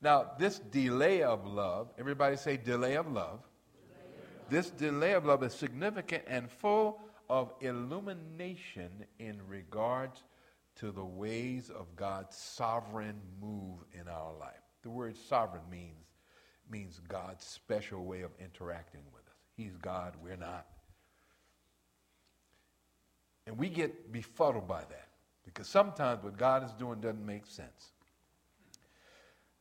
Now, 0.00 0.32
this 0.38 0.58
delay 0.58 1.22
of 1.22 1.46
love, 1.46 1.88
everybody 1.98 2.36
say 2.36 2.56
delay 2.56 2.96
of 2.96 3.10
love. 3.10 3.40
This 4.48 4.70
delay 4.70 5.12
of 5.12 5.24
love 5.24 5.42
is 5.42 5.52
significant 5.54 6.24
and 6.28 6.50
full 6.50 7.00
of 7.28 7.52
illumination 7.60 8.90
in 9.18 9.40
regards 9.48 10.22
to 10.76 10.92
the 10.92 11.04
ways 11.04 11.70
of 11.70 11.94
God's 11.96 12.36
sovereign 12.36 13.20
move 13.40 13.78
in 13.92 14.08
our 14.08 14.32
life. 14.38 14.60
The 14.82 14.90
word 14.90 15.16
sovereign 15.16 15.62
means, 15.70 16.06
means 16.70 17.00
God's 17.08 17.44
special 17.44 18.04
way 18.04 18.22
of 18.22 18.30
interacting 18.38 19.00
with 19.12 19.26
us. 19.26 19.36
He's 19.56 19.76
God, 19.76 20.14
we're 20.22 20.36
not. 20.36 20.66
And 23.46 23.56
we 23.56 23.68
get 23.68 24.12
befuddled 24.12 24.68
by 24.68 24.80
that 24.80 25.08
because 25.44 25.68
sometimes 25.68 26.22
what 26.22 26.36
God 26.36 26.64
is 26.64 26.72
doing 26.72 27.00
doesn't 27.00 27.24
make 27.24 27.46
sense 27.46 27.92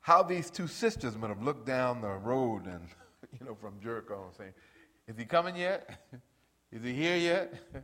how 0.06 0.22
these 0.22 0.52
two 0.52 0.68
sisters 0.68 1.18
would 1.18 1.30
have 1.30 1.42
looked 1.42 1.66
down 1.66 2.00
the 2.00 2.08
road 2.08 2.68
and, 2.68 2.88
you 3.40 3.44
know, 3.44 3.56
from 3.56 3.74
Jericho 3.82 4.26
and 4.28 4.36
saying, 4.36 4.54
Is 5.08 5.18
he 5.18 5.26
coming 5.26 5.56
yet? 5.56 6.00
Is 6.76 6.84
he 6.84 6.94
here 6.94 7.16
yet? 7.16 7.54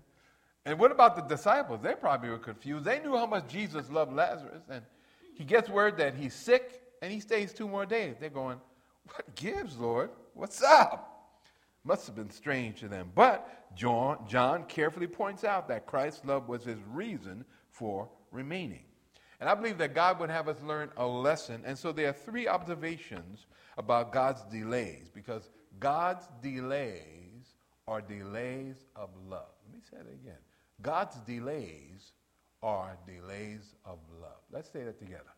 And 0.64 0.78
what 0.78 0.92
about 0.92 1.16
the 1.16 1.24
disciples? 1.24 1.82
They 1.82 1.96
probably 1.96 2.30
were 2.30 2.38
confused. 2.38 2.86
They 2.86 3.00
knew 3.00 3.18
how 3.18 3.26
much 3.26 3.48
Jesus 3.48 3.90
loved 3.90 4.14
Lazarus, 4.14 4.62
and 4.70 4.84
he 5.34 5.44
gets 5.44 5.68
word 5.70 5.98
that 5.98 6.14
he's 6.14 6.36
sick 6.36 6.84
and 7.02 7.12
he 7.12 7.20
stays 7.20 7.52
two 7.52 7.68
more 7.68 7.84
days. 7.84 8.18
They're 8.20 8.30
going, 8.30 8.60
What 9.06 9.36
gives, 9.36 9.76
Lord? 9.80 10.12
What's 10.36 10.62
up? 10.62 11.32
Must 11.84 12.06
have 12.06 12.16
been 12.16 12.30
strange 12.30 12.80
to 12.82 12.88
them. 12.88 13.12
But 13.16 13.76
John, 13.76 14.24
John 14.28 14.66
carefully 14.66 15.08
points 15.08 15.44
out 15.44 15.68
that 15.70 15.88
Christ's 15.88 16.24
love 16.26 16.48
was 16.48 16.64
his 16.64 16.78
reason 16.92 17.44
for 17.72 18.08
remaining. 18.30 18.84
And 19.40 19.50
I 19.50 19.56
believe 19.56 19.80
that 19.80 19.96
God 19.96 20.20
would 20.20 20.30
have 20.30 20.48
us 20.48 20.62
learn 20.62 20.92
a 20.98 21.08
lesson. 21.08 21.64
And 21.66 21.76
so 21.76 21.92
there 21.92 22.10
are 22.10 22.14
three 22.14 22.48
observations 22.48 23.48
about 23.80 24.14
God's 24.14 24.44
delays 24.44 25.10
because 25.12 25.50
God's 25.80 26.28
delays 26.44 27.21
are 27.92 28.00
delays 28.00 28.86
of 28.96 29.10
love. 29.30 29.52
Let 29.66 29.76
me 29.76 29.82
say 29.90 29.98
that 29.98 30.14
again. 30.14 30.40
God's 30.82 31.18
delays 31.28 32.14
are 32.64 32.98
delays 33.06 33.76
of 33.84 34.00
love. 34.22 34.40
Let's 34.50 34.72
say 34.72 34.84
that 34.86 34.98
together. 34.98 35.34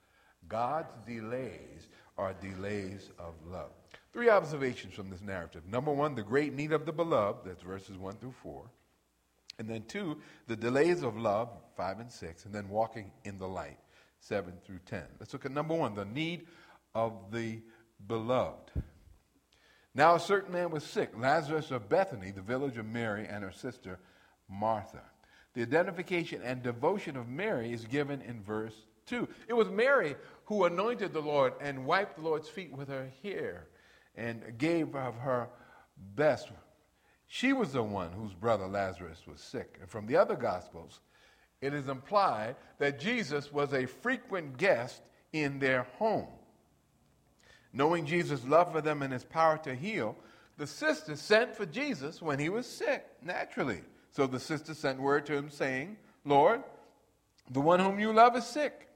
God's 0.47 0.93
delays 1.07 1.87
are 2.15 2.35
delays 2.39 3.09
of 3.17 3.33
love. 3.47 3.71
Three 4.11 4.29
observations 4.29 4.93
from 4.93 5.09
this 5.09 5.21
narrative. 5.21 5.63
Number 5.67 5.91
one, 5.91 6.13
the 6.13 6.21
great 6.21 6.53
need 6.53 6.73
of 6.73 6.85
the 6.85 6.91
beloved, 6.91 7.39
that's 7.43 7.63
verses 7.63 7.97
1 7.97 8.17
through 8.17 8.35
4. 8.43 8.63
And 9.57 9.67
then 9.67 9.83
two, 9.87 10.19
the 10.45 10.55
delays 10.55 11.01
of 11.01 11.17
love, 11.17 11.49
5 11.75 12.01
and 12.01 12.11
6. 12.11 12.45
And 12.45 12.53
then 12.53 12.69
walking 12.69 13.11
in 13.23 13.39
the 13.39 13.47
light, 13.47 13.79
7 14.19 14.53
through 14.63 14.79
10. 14.85 15.01
Let's 15.19 15.33
look 15.33 15.47
at 15.47 15.51
number 15.51 15.73
one 15.73 15.95
the 15.95 16.05
need 16.05 16.45
of 16.93 17.31
the 17.31 17.61
beloved. 18.05 18.69
Now, 19.95 20.15
a 20.15 20.19
certain 20.19 20.53
man 20.53 20.71
was 20.71 20.83
sick, 20.83 21.11
Lazarus 21.15 21.69
of 21.69 21.87
Bethany, 21.87 22.31
the 22.31 22.41
village 22.41 22.77
of 22.77 22.85
Mary 22.85 23.27
and 23.27 23.43
her 23.43 23.51
sister 23.51 23.99
Martha. 24.49 25.01
The 25.53 25.61
identification 25.61 26.41
and 26.43 26.63
devotion 26.63 27.15
of 27.15 27.27
Mary 27.27 27.71
is 27.71 27.85
given 27.85 28.21
in 28.21 28.41
verse 28.41 28.73
2. 29.05 29.27
It 29.47 29.53
was 29.53 29.69
Mary 29.69 30.15
who 30.45 30.65
anointed 30.65 31.13
the 31.13 31.21
Lord 31.21 31.53
and 31.61 31.85
wiped 31.85 32.17
the 32.17 32.23
Lord's 32.23 32.49
feet 32.49 32.71
with 32.71 32.87
her 32.89 33.09
hair 33.21 33.67
and 34.15 34.57
gave 34.57 34.95
of 34.95 35.15
her 35.15 35.49
best. 36.15 36.49
She 37.27 37.53
was 37.53 37.71
the 37.71 37.83
one 37.83 38.11
whose 38.11 38.33
brother 38.33 38.67
Lazarus 38.67 39.21
was 39.27 39.41
sick. 39.41 39.77
And 39.79 39.89
from 39.89 40.07
the 40.07 40.17
other 40.17 40.35
Gospels, 40.35 41.01
it 41.61 41.73
is 41.73 41.87
implied 41.87 42.55
that 42.79 42.99
Jesus 42.99 43.51
was 43.51 43.73
a 43.73 43.85
frequent 43.85 44.57
guest 44.57 45.01
in 45.31 45.59
their 45.59 45.83
home. 45.97 46.27
Knowing 47.73 48.05
Jesus' 48.05 48.45
love 48.45 48.71
for 48.71 48.81
them 48.81 49.01
and 49.01 49.11
his 49.11 49.23
power 49.23 49.57
to 49.57 49.73
heal, 49.73 50.15
the 50.57 50.67
sister 50.67 51.15
sent 51.15 51.55
for 51.55 51.65
Jesus 51.65 52.21
when 52.21 52.37
he 52.37 52.49
was 52.49 52.67
sick, 52.67 53.05
naturally. 53.23 53.81
So 54.11 54.27
the 54.27 54.39
sister 54.39 54.75
sent 54.75 54.99
word 54.99 55.25
to 55.25 55.35
him 55.35 55.49
saying, 55.49 55.97
Lord, 56.23 56.63
the 57.49 57.59
one 57.59 57.79
whom 57.79 57.99
you 57.99 58.13
love 58.13 58.35
is 58.37 58.45
sick. 58.45 58.87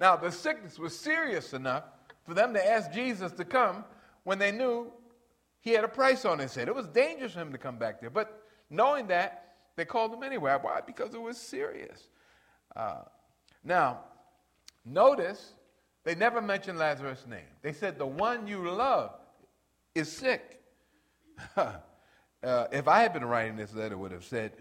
Now, 0.00 0.16
the 0.16 0.32
sickness 0.32 0.78
was 0.78 0.98
serious 0.98 1.52
enough 1.52 1.84
for 2.26 2.34
them 2.34 2.54
to 2.54 2.66
ask 2.66 2.90
Jesus 2.90 3.30
to 3.32 3.44
come 3.44 3.84
when 4.24 4.38
they 4.38 4.50
knew 4.50 4.90
he 5.60 5.70
had 5.70 5.84
a 5.84 5.88
price 5.88 6.24
on 6.24 6.38
his 6.38 6.54
head. 6.54 6.68
It 6.68 6.74
was 6.74 6.88
dangerous 6.88 7.32
for 7.32 7.40
him 7.40 7.52
to 7.52 7.58
come 7.58 7.76
back 7.76 8.00
there. 8.00 8.10
But 8.10 8.42
knowing 8.70 9.06
that, 9.08 9.56
they 9.76 9.84
called 9.84 10.12
him 10.12 10.22
anyway. 10.22 10.56
Why? 10.60 10.80
Because 10.80 11.14
it 11.14 11.20
was 11.20 11.36
serious. 11.36 12.08
Uh, 12.74 13.02
now, 13.62 14.00
notice 14.84 15.52
they 16.04 16.14
never 16.14 16.40
mentioned 16.40 16.78
Lazarus' 16.78 17.24
name. 17.28 17.40
They 17.62 17.72
said, 17.72 17.98
The 17.98 18.06
one 18.06 18.46
you 18.46 18.68
love 18.68 19.12
is 19.94 20.10
sick. 20.10 20.60
uh, 21.56 21.72
if 22.42 22.86
I 22.86 23.00
had 23.00 23.12
been 23.12 23.24
writing 23.24 23.56
this 23.56 23.74
letter, 23.74 23.96
would 23.96 24.12
have 24.12 24.24
said, 24.24 24.52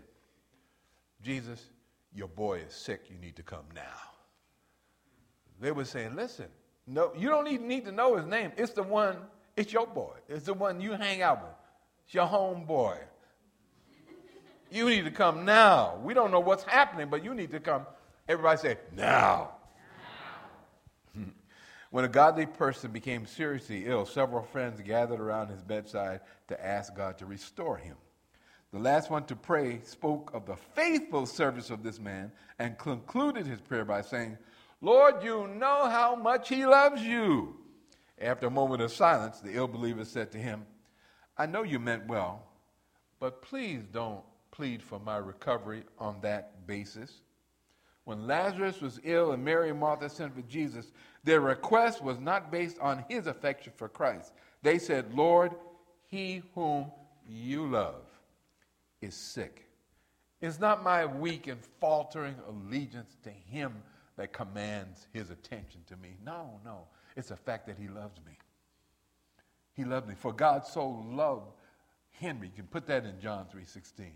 Jesus, 1.21 1.65
your 2.13 2.27
boy 2.27 2.59
is 2.59 2.73
sick. 2.73 3.05
You 3.09 3.17
need 3.17 3.35
to 3.35 3.43
come 3.43 3.65
now. 3.75 3.81
They 5.59 5.71
were 5.71 5.85
saying, 5.85 6.15
listen, 6.15 6.47
no, 6.87 7.13
you 7.17 7.29
don't 7.29 7.47
even 7.47 7.67
need 7.67 7.85
to 7.85 7.91
know 7.91 8.17
his 8.17 8.25
name. 8.25 8.51
It's 8.57 8.73
the 8.73 8.83
one, 8.83 9.17
it's 9.55 9.71
your 9.71 9.87
boy. 9.87 10.15
It's 10.27 10.45
the 10.45 10.53
one 10.53 10.81
you 10.81 10.91
hang 10.91 11.21
out 11.21 11.41
with. 11.41 11.55
It's 12.05 12.13
your 12.13 12.25
home 12.25 12.65
boy. 12.65 12.97
You 14.69 14.89
need 14.89 15.05
to 15.05 15.11
come 15.11 15.45
now. 15.45 15.99
We 16.03 16.13
don't 16.13 16.31
know 16.31 16.39
what's 16.39 16.63
happening, 16.63 17.07
but 17.09 17.23
you 17.23 17.33
need 17.33 17.51
to 17.51 17.59
come. 17.59 17.85
Everybody 18.27 18.57
say, 18.57 18.77
now. 18.95 19.51
When 21.93 22.05
a 22.05 22.09
godly 22.09 22.47
person 22.47 22.89
became 22.89 23.27
seriously 23.27 23.85
ill, 23.85 24.03
several 24.03 24.41
friends 24.41 24.81
gathered 24.81 25.19
around 25.19 25.49
his 25.49 25.61
bedside 25.61 26.21
to 26.47 26.65
ask 26.65 26.95
God 26.95 27.19
to 27.19 27.27
restore 27.27 27.77
him. 27.77 27.95
The 28.71 28.79
last 28.79 29.11
one 29.11 29.25
to 29.25 29.35
pray 29.35 29.79
spoke 29.83 30.31
of 30.33 30.47
the 30.47 30.55
faithful 30.55 31.27
service 31.27 31.69
of 31.69 31.83
this 31.83 31.99
man 31.99 32.31
and 32.57 32.79
concluded 32.79 33.45
his 33.45 33.61
prayer 33.61 33.85
by 33.85 34.01
saying, 34.01 34.39
Lord, 34.81 35.23
you 35.23 35.47
know 35.47 35.87
how 35.87 36.15
much 36.15 36.49
he 36.49 36.65
loves 36.65 37.03
you. 37.03 37.57
After 38.19 38.47
a 38.47 38.49
moment 38.49 38.81
of 38.81 38.91
silence, 38.91 39.39
the 39.39 39.53
ill 39.53 39.67
believer 39.67 40.03
said 40.03 40.31
to 40.31 40.39
him, 40.39 40.65
I 41.37 41.45
know 41.45 41.61
you 41.61 41.77
meant 41.77 42.07
well, 42.07 42.47
but 43.19 43.43
please 43.43 43.83
don't 43.91 44.23
plead 44.49 44.81
for 44.81 44.99
my 44.99 45.17
recovery 45.17 45.83
on 45.99 46.21
that 46.21 46.65
basis. 46.65 47.21
When 48.05 48.27
Lazarus 48.27 48.81
was 48.81 48.99
ill 49.03 49.31
and 49.31 49.43
Mary 49.43 49.69
and 49.69 49.79
Martha 49.79 50.09
sent 50.09 50.35
for 50.35 50.41
Jesus, 50.41 50.91
their 51.23 51.39
request 51.39 52.03
was 52.03 52.19
not 52.19 52.51
based 52.51 52.77
on 52.79 53.05
his 53.07 53.27
affection 53.27 53.71
for 53.75 53.87
Christ. 53.87 54.33
They 54.61 54.77
said, 54.77 55.13
Lord, 55.13 55.53
he 56.07 56.43
whom 56.53 56.91
you 57.27 57.65
love 57.67 58.03
is 59.01 59.15
sick. 59.15 59.69
It's 60.41 60.59
not 60.59 60.83
my 60.83 61.05
weak 61.05 61.47
and 61.47 61.59
faltering 61.79 62.35
allegiance 62.47 63.15
to 63.23 63.29
him 63.29 63.81
that 64.17 64.33
commands 64.33 65.07
his 65.13 65.29
attention 65.29 65.81
to 65.87 65.95
me. 65.97 66.17
No, 66.25 66.59
no. 66.65 66.87
It's 67.15 67.29
the 67.29 67.37
fact 67.37 67.65
that 67.67 67.77
he 67.77 67.87
loves 67.87 68.19
me. 68.25 68.33
He 69.73 69.85
loved 69.85 70.07
me. 70.07 70.15
For 70.15 70.33
God 70.33 70.65
so 70.65 70.87
loved 71.09 71.51
Henry. 72.11 72.47
You 72.47 72.53
can 72.53 72.67
put 72.67 72.85
that 72.87 73.05
in 73.05 73.19
John 73.19 73.45
3:16. 73.45 74.11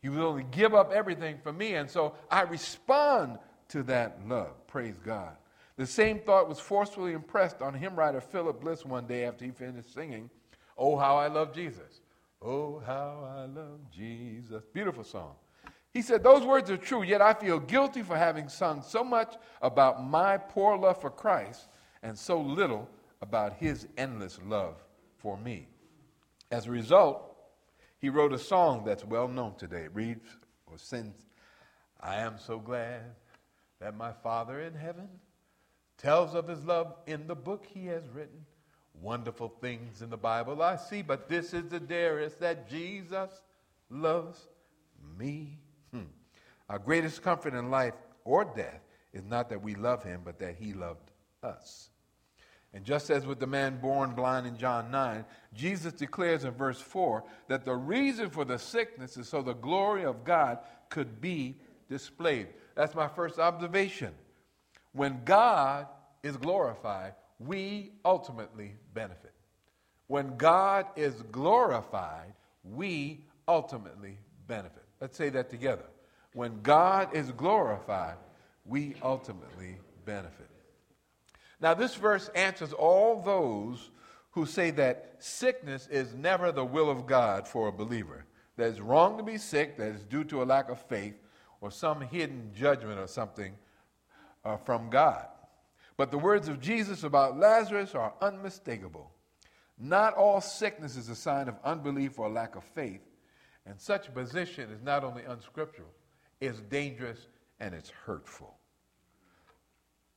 He 0.00 0.08
will 0.08 0.24
only 0.24 0.46
give 0.50 0.74
up 0.74 0.92
everything 0.92 1.38
for 1.42 1.52
me. 1.52 1.74
And 1.74 1.90
so 1.90 2.14
I 2.30 2.42
respond 2.42 3.38
to 3.68 3.82
that 3.84 4.20
love. 4.26 4.66
Praise 4.66 4.98
God. 5.04 5.36
The 5.76 5.86
same 5.86 6.18
thought 6.20 6.48
was 6.48 6.58
forcefully 6.58 7.12
impressed 7.12 7.62
on 7.62 7.74
hymn 7.74 7.96
writer 7.96 8.20
Philip 8.20 8.60
Bliss 8.60 8.84
one 8.84 9.06
day 9.06 9.24
after 9.24 9.44
he 9.44 9.50
finished 9.50 9.94
singing, 9.94 10.30
Oh, 10.76 10.96
how 10.96 11.16
I 11.16 11.28
love 11.28 11.52
Jesus. 11.52 12.00
Oh, 12.40 12.80
how 12.84 13.28
I 13.36 13.46
love 13.46 13.80
Jesus. 13.90 14.64
Beautiful 14.72 15.04
song. 15.04 15.34
He 15.92 16.02
said, 16.02 16.22
Those 16.22 16.44
words 16.44 16.70
are 16.70 16.76
true, 16.76 17.02
yet 17.02 17.20
I 17.20 17.34
feel 17.34 17.58
guilty 17.58 18.02
for 18.02 18.16
having 18.16 18.48
sung 18.48 18.82
so 18.82 19.02
much 19.02 19.34
about 19.62 20.04
my 20.04 20.36
poor 20.36 20.76
love 20.76 21.00
for 21.00 21.10
Christ 21.10 21.68
and 22.02 22.16
so 22.16 22.40
little 22.40 22.88
about 23.20 23.54
his 23.54 23.88
endless 23.96 24.38
love 24.46 24.76
for 25.16 25.36
me. 25.36 25.66
As 26.50 26.66
a 26.66 26.70
result, 26.70 27.36
he 27.98 28.08
wrote 28.08 28.32
a 28.32 28.38
song 28.38 28.84
that's 28.84 29.04
well 29.04 29.28
known 29.28 29.54
today. 29.56 29.82
It 29.82 29.94
reads 29.94 30.26
or 30.66 30.78
sings, 30.78 31.26
I 32.00 32.16
am 32.16 32.38
so 32.38 32.58
glad 32.58 33.02
that 33.80 33.96
my 33.96 34.12
Father 34.12 34.60
in 34.60 34.74
heaven 34.74 35.08
tells 35.96 36.34
of 36.34 36.48
his 36.48 36.64
love 36.64 36.94
in 37.06 37.26
the 37.26 37.34
book 37.34 37.66
he 37.66 37.86
has 37.86 38.08
written. 38.12 38.46
Wonderful 39.00 39.54
things 39.60 40.02
in 40.02 40.10
the 40.10 40.16
Bible 40.16 40.62
I 40.62 40.76
see, 40.76 41.02
but 41.02 41.28
this 41.28 41.54
is 41.54 41.68
the 41.68 41.80
dearest 41.80 42.40
that 42.40 42.68
Jesus 42.68 43.30
loves 43.90 44.48
me. 45.18 45.58
Hmm. 45.92 46.02
Our 46.68 46.78
greatest 46.78 47.22
comfort 47.22 47.54
in 47.54 47.70
life 47.70 47.94
or 48.24 48.44
death 48.44 48.80
is 49.12 49.24
not 49.24 49.48
that 49.50 49.62
we 49.62 49.74
love 49.74 50.02
him, 50.02 50.22
but 50.24 50.38
that 50.40 50.56
he 50.56 50.72
loved 50.72 51.10
us. 51.42 51.90
And 52.74 52.84
just 52.84 53.10
as 53.10 53.26
with 53.26 53.40
the 53.40 53.46
man 53.46 53.80
born 53.80 54.14
blind 54.14 54.46
in 54.46 54.56
John 54.56 54.90
9, 54.90 55.24
Jesus 55.54 55.92
declares 55.94 56.44
in 56.44 56.50
verse 56.50 56.80
4 56.80 57.24
that 57.48 57.64
the 57.64 57.74
reason 57.74 58.28
for 58.28 58.44
the 58.44 58.58
sickness 58.58 59.16
is 59.16 59.28
so 59.28 59.40
the 59.40 59.54
glory 59.54 60.04
of 60.04 60.24
God 60.24 60.58
could 60.90 61.20
be 61.20 61.56
displayed. 61.88 62.48
That's 62.74 62.94
my 62.94 63.08
first 63.08 63.38
observation. 63.38 64.12
When 64.92 65.22
God 65.24 65.86
is 66.22 66.36
glorified, 66.36 67.14
we 67.38 67.92
ultimately 68.04 68.74
benefit. 68.94 69.32
When 70.06 70.36
God 70.36 70.86
is 70.96 71.22
glorified, 71.32 72.34
we 72.64 73.24
ultimately 73.46 74.18
benefit. 74.46 74.84
Let's 75.00 75.16
say 75.16 75.28
that 75.30 75.48
together. 75.48 75.84
When 76.34 76.60
God 76.62 77.14
is 77.14 77.30
glorified, 77.32 78.16
we 78.64 78.94
ultimately 79.02 79.78
benefit. 80.04 80.47
Now, 81.60 81.74
this 81.74 81.94
verse 81.94 82.28
answers 82.34 82.72
all 82.72 83.20
those 83.20 83.90
who 84.30 84.46
say 84.46 84.70
that 84.72 85.16
sickness 85.18 85.88
is 85.90 86.14
never 86.14 86.52
the 86.52 86.64
will 86.64 86.90
of 86.90 87.06
God 87.06 87.48
for 87.48 87.68
a 87.68 87.72
believer. 87.72 88.24
That 88.56 88.68
it's 88.70 88.80
wrong 88.80 89.16
to 89.18 89.24
be 89.24 89.38
sick, 89.38 89.76
that 89.76 89.88
it's 89.88 90.04
due 90.04 90.24
to 90.24 90.42
a 90.42 90.44
lack 90.44 90.68
of 90.68 90.80
faith 90.82 91.14
or 91.60 91.70
some 91.70 92.00
hidden 92.00 92.52
judgment 92.54 93.00
or 93.00 93.06
something 93.06 93.54
uh, 94.44 94.56
from 94.56 94.90
God. 94.90 95.26
But 95.96 96.12
the 96.12 96.18
words 96.18 96.48
of 96.48 96.60
Jesus 96.60 97.02
about 97.02 97.38
Lazarus 97.38 97.94
are 97.94 98.14
unmistakable. 98.20 99.10
Not 99.78 100.14
all 100.14 100.40
sickness 100.40 100.96
is 100.96 101.08
a 101.08 101.16
sign 101.16 101.48
of 101.48 101.56
unbelief 101.64 102.18
or 102.18 102.28
lack 102.28 102.56
of 102.56 102.64
faith, 102.64 103.00
and 103.66 103.80
such 103.80 104.08
a 104.08 104.12
position 104.12 104.70
is 104.70 104.82
not 104.82 105.04
only 105.04 105.24
unscriptural, 105.24 105.90
it's 106.40 106.60
dangerous 106.60 107.26
and 107.60 107.74
it's 107.74 107.90
hurtful. 107.90 108.57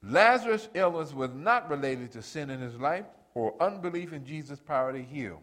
Lazarus' 0.03 0.69
illness 0.73 1.13
was 1.13 1.31
not 1.33 1.69
related 1.69 2.11
to 2.13 2.21
sin 2.21 2.49
in 2.49 2.59
his 2.59 2.75
life 2.75 3.05
or 3.33 3.53
unbelief 3.61 4.13
in 4.13 4.25
Jesus' 4.25 4.59
power 4.59 4.91
to 4.91 5.01
heal. 5.01 5.41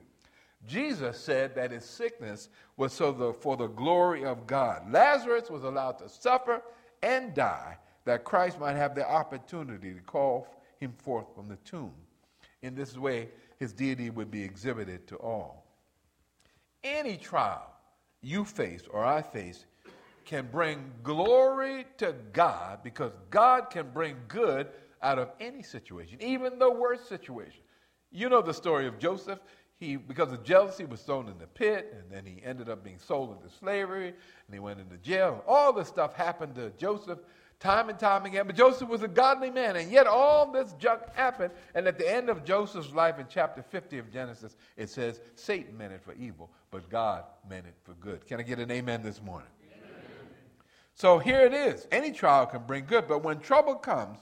Jesus 0.67 1.19
said 1.21 1.55
that 1.55 1.71
his 1.71 1.85
sickness 1.85 2.49
was 2.77 2.93
so 2.93 3.13
the, 3.13 3.33
for 3.33 3.57
the 3.57 3.69
glory 3.69 4.25
of 4.25 4.47
God. 4.47 4.91
Lazarus 4.91 5.51
was 5.51 5.63
allowed 5.63 5.99
to 5.99 6.09
suffer 6.09 6.63
and 7.03 7.33
die 7.35 7.79
that 8.05 8.25
Christ 8.25 8.59
might 8.59 8.77
have 8.77 8.95
the 8.95 9.09
opportunity 9.09 9.95
to 9.95 10.01
call 10.01 10.49
him 10.81 10.93
forth 10.99 11.27
from 11.35 11.49
the 11.49 11.57
tomb. 11.57 11.93
In 12.63 12.75
this 12.75 12.97
way, 12.97 13.29
his 13.59 13.73
deity 13.73 14.11
would 14.11 14.31
be 14.31 14.43
exhibited 14.43 15.07
to 15.09 15.17
all. 15.17 15.65
Any 16.83 17.17
trial 17.17 17.71
you 18.21 18.45
face 18.45 18.83
or 18.91 19.05
I 19.05 19.23
face 19.23 19.67
can 20.29 20.47
bring 20.53 20.93
glory 21.03 21.87
to 21.97 22.15
God 22.35 22.81
because 22.85 23.13
God 23.31 23.71
can 23.71 23.89
bring 23.95 24.15
good 24.29 24.69
out 25.03 25.19
of 25.19 25.31
any 25.41 25.63
situation, 25.63 26.19
even 26.21 26.59
the 26.59 26.71
worst 26.71 27.09
situation. 27.09 27.63
You 28.13 28.29
know 28.29 28.43
the 28.43 28.53
story 28.53 28.87
of 28.87 28.99
Joseph. 28.99 29.39
He, 29.81 29.97
because 29.97 30.31
of 30.33 30.45
jealousy, 30.45 30.85
was 30.85 31.01
thrown 31.01 31.29
in 31.29 31.39
the 31.39 31.47
pit, 31.47 31.95
and 31.97 32.11
then 32.11 32.27
he 32.27 32.43
ended 32.45 32.69
up 32.69 32.85
being 32.85 32.99
sold 32.99 33.35
into 33.37 33.49
slavery, 33.57 34.09
and 34.09 34.53
he 34.53 34.59
went 34.59 34.81
into 34.81 34.99
jail. 34.99 35.43
All 35.49 35.73
this 35.73 35.89
stuff 35.89 36.15
happened 36.15 36.57
to 36.57 36.71
Joseph 36.77 37.21
time 37.59 37.89
and 37.89 37.99
time 37.99 38.27
again. 38.27 38.47
But 38.47 38.57
Joseph 38.57 38.89
was 38.89 39.03
a 39.03 39.09
godly 39.09 39.51
man, 39.51 39.77
and 39.77 39.91
yet 39.91 40.07
all 40.07 40.53
this 40.53 40.75
junk 40.79 41.03
happened. 41.15 41.55
And 41.75 41.87
at 41.87 41.97
the 41.97 42.13
end 42.13 42.29
of 42.29 42.45
Joseph's 42.45 42.93
life, 42.93 43.19
in 43.19 43.27
chapter 43.31 43.63
50 43.63 43.97
of 43.99 44.13
Genesis, 44.13 44.57
it 44.77 44.91
says, 44.91 45.21
Satan 45.37 45.79
meant 45.79 45.95
it 45.95 46.03
for 46.03 46.13
evil, 46.15 46.51
but 46.71 46.91
God 46.91 47.25
meant 47.49 47.67
it 47.67 47.75
for 47.83 47.95
good. 47.95 48.27
Can 48.27 48.41
I 48.41 48.43
get 48.43 48.59
an 48.59 48.71
amen 48.71 49.03
this 49.03 49.23
morning? 49.23 49.49
So 50.99 51.21
here 51.21 51.43
it 51.43 51.55
is. 51.55 51.87
Any 51.93 52.11
trial 52.11 52.45
can 52.47 52.65
bring 52.65 52.85
good, 52.85 53.07
but 53.07 53.23
when 53.23 53.39
trouble 53.39 53.77
comes, 53.77 54.19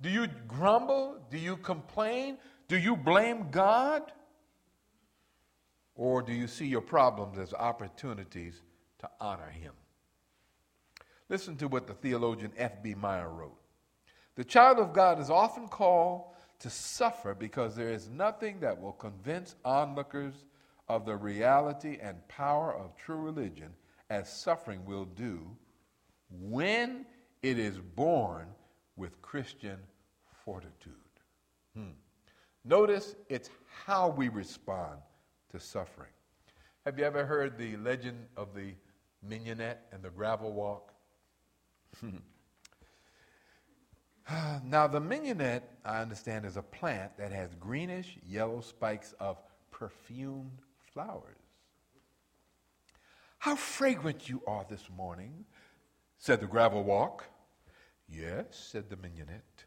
do 0.00 0.08
you 0.08 0.28
grumble? 0.46 1.18
Do 1.30 1.36
you 1.36 1.56
complain? 1.56 2.38
Do 2.68 2.78
you 2.78 2.96
blame 2.96 3.48
God? 3.50 4.12
Or 5.96 6.22
do 6.22 6.32
you 6.32 6.46
see 6.46 6.66
your 6.66 6.80
problems 6.80 7.38
as 7.38 7.52
opportunities 7.52 8.62
to 9.00 9.10
honor 9.20 9.50
Him? 9.50 9.72
Listen 11.28 11.56
to 11.56 11.66
what 11.66 11.88
the 11.88 11.94
theologian 11.94 12.52
F.B. 12.56 12.94
Meyer 12.94 13.28
wrote. 13.28 13.58
The 14.36 14.44
child 14.44 14.78
of 14.78 14.92
God 14.92 15.18
is 15.18 15.28
often 15.28 15.66
called 15.66 16.26
to 16.60 16.70
suffer 16.70 17.34
because 17.34 17.74
there 17.74 17.90
is 17.90 18.08
nothing 18.10 18.60
that 18.60 18.80
will 18.80 18.92
convince 18.92 19.56
onlookers 19.64 20.44
of 20.88 21.04
the 21.04 21.16
reality 21.16 21.98
and 22.00 22.28
power 22.28 22.72
of 22.72 22.96
true 22.96 23.16
religion 23.16 23.74
as 24.08 24.32
suffering 24.32 24.84
will 24.84 25.04
do 25.04 25.50
when 26.30 27.06
it 27.42 27.58
is 27.58 27.78
born 27.78 28.46
with 28.96 29.20
Christian 29.22 29.78
fortitude. 30.44 30.94
Hmm. 31.74 31.90
Notice 32.64 33.14
it's 33.28 33.50
how 33.84 34.08
we 34.08 34.28
respond 34.28 34.98
to 35.52 35.60
suffering. 35.60 36.10
Have 36.84 36.98
you 36.98 37.04
ever 37.04 37.24
heard 37.24 37.58
the 37.58 37.76
legend 37.76 38.26
of 38.36 38.54
the 38.54 38.74
mignonette 39.22 39.86
and 39.92 40.02
the 40.02 40.10
gravel 40.10 40.52
walk? 40.52 40.92
now, 44.64 44.86
the 44.86 45.00
mignonette, 45.00 45.78
I 45.84 46.00
understand, 46.00 46.44
is 46.44 46.56
a 46.56 46.62
plant 46.62 47.16
that 47.18 47.32
has 47.32 47.54
greenish 47.54 48.18
yellow 48.26 48.60
spikes 48.60 49.14
of 49.20 49.38
perfumed 49.70 50.58
flowers. 50.92 51.36
How 53.38 53.54
fragrant 53.54 54.28
you 54.28 54.42
are 54.46 54.66
this 54.68 54.88
morning, 54.96 55.44
said 56.18 56.40
the 56.40 56.46
gravel 56.46 56.82
walk. 56.82 57.24
Yes, 58.08 58.68
said 58.70 58.88
the 58.88 58.96
mignonette. 58.96 59.64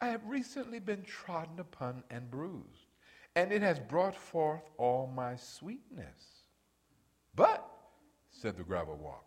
I 0.00 0.08
have 0.08 0.24
recently 0.26 0.80
been 0.80 1.02
trodden 1.02 1.58
upon 1.58 2.04
and 2.10 2.30
bruised, 2.30 2.86
and 3.34 3.52
it 3.52 3.62
has 3.62 3.78
brought 3.80 4.14
forth 4.14 4.62
all 4.76 5.06
my 5.06 5.36
sweetness. 5.36 6.44
But, 7.34 7.68
said 8.30 8.56
the 8.56 8.64
gravel 8.64 8.96
walk, 8.96 9.24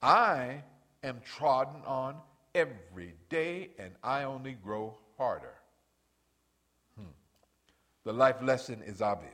I 0.00 0.62
am 1.02 1.20
trodden 1.24 1.82
on 1.84 2.16
every 2.54 3.14
day, 3.28 3.70
and 3.78 3.92
I 4.02 4.24
only 4.24 4.52
grow 4.52 4.98
harder. 5.16 5.54
Hmm. 6.96 7.12
The 8.04 8.12
life 8.12 8.42
lesson 8.42 8.82
is 8.82 9.00
obvious. 9.00 9.32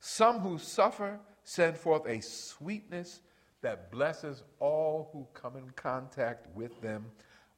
Some 0.00 0.40
who 0.40 0.58
suffer 0.58 1.20
send 1.44 1.76
forth 1.76 2.06
a 2.06 2.20
sweetness 2.20 3.20
that 3.62 3.90
blesses 3.90 4.42
all 4.58 5.08
who 5.12 5.26
come 5.34 5.56
in 5.56 5.70
contact 5.70 6.46
with 6.54 6.80
them, 6.80 7.06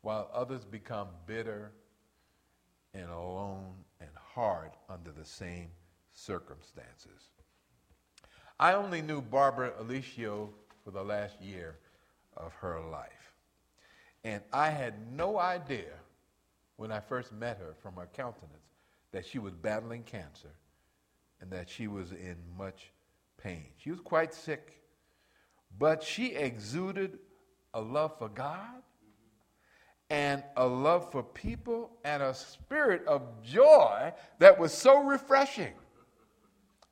while 0.02 0.30
others 0.32 0.64
become 0.64 1.08
bitter 1.26 1.72
and 2.92 3.10
alone 3.10 3.74
and 4.00 4.10
hard 4.14 4.70
under 4.88 5.10
the 5.10 5.24
same 5.24 5.68
circumstances. 6.12 7.30
I 8.60 8.74
only 8.74 9.02
knew 9.02 9.20
Barbara 9.20 9.72
Alicio 9.80 10.50
for 10.84 10.90
the 10.90 11.02
last 11.02 11.40
year 11.40 11.78
of 12.36 12.52
her 12.54 12.80
life. 12.80 13.34
And 14.22 14.42
I 14.52 14.70
had 14.70 14.94
no 15.12 15.38
idea 15.38 15.92
when 16.76 16.92
I 16.92 17.00
first 17.00 17.32
met 17.32 17.58
her 17.58 17.74
from 17.82 17.94
her 17.96 18.08
countenance 18.12 18.70
that 19.12 19.26
she 19.26 19.38
was 19.38 19.54
battling 19.54 20.02
cancer 20.02 20.52
and 21.40 21.50
that 21.50 21.68
she 21.68 21.88
was 21.88 22.12
in 22.12 22.36
much 22.56 22.92
pain. 23.36 23.66
She 23.76 23.90
was 23.90 24.00
quite 24.00 24.32
sick, 24.32 24.83
but 25.78 26.02
she 26.02 26.34
exuded 26.34 27.18
a 27.72 27.80
love 27.80 28.18
for 28.18 28.28
God 28.28 28.82
and 30.10 30.42
a 30.56 30.66
love 30.66 31.10
for 31.10 31.22
people 31.22 31.90
and 32.04 32.22
a 32.22 32.34
spirit 32.34 33.04
of 33.06 33.22
joy 33.42 34.12
that 34.38 34.58
was 34.58 34.72
so 34.72 35.02
refreshing. 35.02 35.72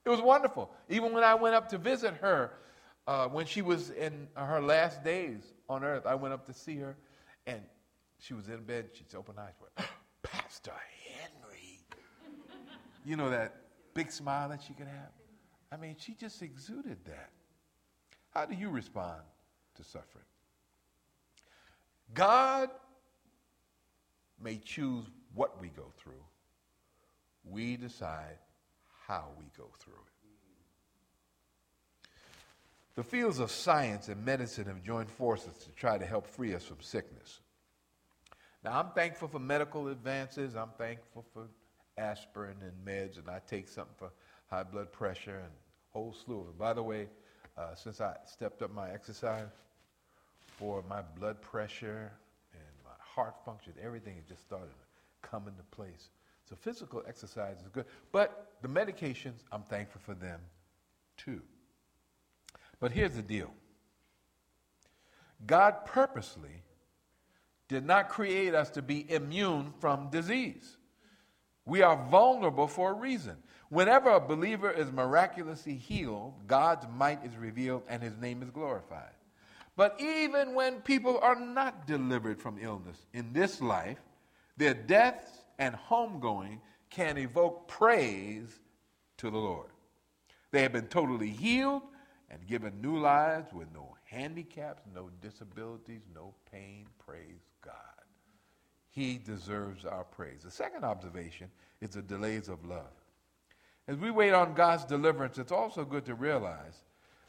It 0.04 0.10
was 0.10 0.20
wonderful. 0.20 0.70
Even 0.88 1.12
when 1.12 1.22
I 1.22 1.34
went 1.34 1.54
up 1.54 1.68
to 1.68 1.78
visit 1.78 2.14
her 2.14 2.52
uh, 3.06 3.28
when 3.28 3.46
she 3.46 3.62
was 3.62 3.90
in 3.90 4.28
her 4.34 4.60
last 4.60 5.04
days 5.04 5.54
on 5.68 5.84
earth, 5.84 6.06
I 6.06 6.14
went 6.14 6.34
up 6.34 6.46
to 6.46 6.52
see 6.52 6.76
her 6.76 6.96
and 7.46 7.60
she 8.18 8.34
was 8.34 8.48
in 8.48 8.62
bed. 8.64 8.90
She'd 8.92 9.14
open 9.16 9.36
eyes. 9.38 9.54
Went, 9.60 9.88
Pastor 10.22 10.72
Henry. 11.06 11.80
you 13.04 13.16
know 13.16 13.30
that 13.30 13.54
big 13.94 14.10
smile 14.10 14.48
that 14.48 14.62
she 14.62 14.72
could 14.74 14.86
have? 14.86 15.10
I 15.70 15.76
mean, 15.76 15.96
she 15.98 16.14
just 16.14 16.42
exuded 16.42 16.98
that. 17.06 17.30
How 18.32 18.46
do 18.46 18.54
you 18.54 18.70
respond 18.70 19.20
to 19.76 19.84
suffering? 19.84 20.24
God 22.14 22.70
may 24.42 24.56
choose 24.58 25.04
what 25.34 25.60
we 25.60 25.68
go 25.68 25.92
through. 25.98 26.24
We 27.44 27.76
decide 27.76 28.38
how 29.06 29.28
we 29.38 29.44
go 29.56 29.68
through 29.78 29.94
it. 29.94 30.12
The 32.94 33.02
fields 33.02 33.38
of 33.38 33.50
science 33.50 34.08
and 34.08 34.22
medicine 34.24 34.66
have 34.66 34.82
joined 34.82 35.10
forces 35.10 35.56
to 35.64 35.70
try 35.70 35.96
to 35.96 36.04
help 36.04 36.26
free 36.26 36.54
us 36.54 36.64
from 36.64 36.80
sickness. 36.80 37.40
Now, 38.62 38.78
I'm 38.78 38.90
thankful 38.90 39.28
for 39.28 39.38
medical 39.38 39.88
advances. 39.88 40.54
I'm 40.54 40.70
thankful 40.76 41.24
for 41.32 41.48
aspirin 41.96 42.56
and 42.60 42.86
meds, 42.86 43.18
and 43.18 43.28
I 43.28 43.40
take 43.46 43.68
something 43.68 43.94
for 43.96 44.10
high 44.50 44.62
blood 44.62 44.92
pressure 44.92 45.36
and 45.36 45.48
a 45.48 45.92
whole 45.92 46.12
slew 46.12 46.40
of 46.40 46.48
it. 46.48 46.58
By 46.58 46.74
the 46.74 46.82
way, 46.82 47.08
uh, 47.56 47.74
since 47.74 48.00
I 48.00 48.16
stepped 48.24 48.62
up 48.62 48.72
my 48.74 48.90
exercise 48.90 49.48
for 50.58 50.82
my 50.88 51.02
blood 51.18 51.40
pressure 51.40 52.12
and 52.52 52.62
my 52.84 52.90
heart 52.98 53.34
function, 53.44 53.72
everything 53.82 54.16
just 54.28 54.42
started 54.42 54.68
to 54.68 55.28
come 55.28 55.48
into 55.48 55.62
place. 55.70 56.10
So 56.48 56.56
physical 56.56 57.02
exercise 57.06 57.56
is 57.62 57.68
good, 57.68 57.86
but 58.10 58.52
the 58.62 58.68
medications, 58.68 59.40
I'm 59.50 59.62
thankful 59.62 60.00
for 60.04 60.14
them 60.14 60.40
too. 61.16 61.40
But 62.80 62.92
here's 62.92 63.14
the 63.14 63.22
deal 63.22 63.50
God 65.46 65.84
purposely 65.84 66.62
did 67.68 67.86
not 67.86 68.08
create 68.08 68.54
us 68.54 68.70
to 68.70 68.82
be 68.82 69.10
immune 69.10 69.72
from 69.80 70.10
disease. 70.10 70.76
We 71.64 71.82
are 71.82 71.96
vulnerable 72.10 72.66
for 72.66 72.90
a 72.90 72.94
reason. 72.94 73.36
Whenever 73.72 74.10
a 74.10 74.20
believer 74.20 74.70
is 74.70 74.92
miraculously 74.92 75.74
healed, 75.74 76.34
God's 76.46 76.84
might 76.94 77.24
is 77.24 77.34
revealed 77.38 77.82
and 77.88 78.02
his 78.02 78.18
name 78.18 78.42
is 78.42 78.50
glorified. 78.50 79.14
But 79.76 79.98
even 79.98 80.54
when 80.54 80.82
people 80.82 81.18
are 81.22 81.40
not 81.40 81.86
delivered 81.86 82.38
from 82.38 82.58
illness 82.60 82.98
in 83.14 83.32
this 83.32 83.62
life, 83.62 83.96
their 84.58 84.74
deaths 84.74 85.30
and 85.58 85.74
homegoing 85.74 86.60
can 86.90 87.16
evoke 87.16 87.66
praise 87.66 88.60
to 89.16 89.30
the 89.30 89.38
Lord. 89.38 89.70
They 90.50 90.60
have 90.60 90.74
been 90.74 90.88
totally 90.88 91.30
healed 91.30 91.80
and 92.28 92.46
given 92.46 92.82
new 92.82 92.98
lives 92.98 93.54
with 93.54 93.72
no 93.72 93.96
handicaps, 94.04 94.82
no 94.94 95.08
disabilities, 95.22 96.02
no 96.14 96.34
pain. 96.52 96.88
Praise 96.98 97.40
God. 97.64 97.74
He 98.90 99.16
deserves 99.16 99.86
our 99.86 100.04
praise. 100.04 100.42
The 100.42 100.50
second 100.50 100.84
observation 100.84 101.50
is 101.80 101.88
the 101.88 102.02
delays 102.02 102.50
of 102.50 102.66
love. 102.66 103.01
As 103.88 103.96
we 103.96 104.10
wait 104.10 104.32
on 104.32 104.54
God's 104.54 104.84
deliverance, 104.84 105.38
it's 105.38 105.52
also 105.52 105.84
good 105.84 106.04
to 106.06 106.14
realize 106.14 106.84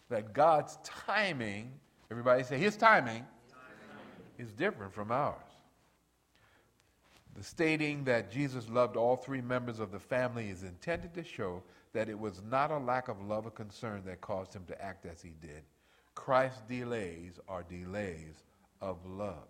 that 0.09 0.33
God's 0.33 0.77
timing, 0.83 1.71
everybody 2.11 2.43
say, 2.43 2.57
His 2.57 2.77
timing, 2.77 3.25
is 4.37 4.51
different 4.51 4.93
from 4.93 5.11
ours. 5.11 5.37
The 7.35 7.43
stating 7.43 8.03
that 8.03 8.31
Jesus 8.31 8.69
loved 8.69 8.95
all 8.95 9.15
three 9.15 9.41
members 9.41 9.79
of 9.79 9.91
the 9.91 9.99
family 9.99 10.49
is 10.49 10.63
intended 10.63 11.13
to 11.15 11.23
show 11.23 11.63
that 11.93 12.09
it 12.09 12.17
was 12.17 12.41
not 12.49 12.69
a 12.69 12.77
lack 12.77 13.07
of 13.07 13.21
love 13.23 13.47
or 13.47 13.51
concern 13.51 14.03
that 14.05 14.21
caused 14.21 14.53
him 14.53 14.65
to 14.67 14.79
act 14.83 15.05
as 15.05 15.21
he 15.21 15.33
did. 15.41 15.63
Christ's 16.13 16.61
delays 16.69 17.39
are 17.47 17.63
delays 17.63 18.43
of 18.81 18.97
love. 19.05 19.47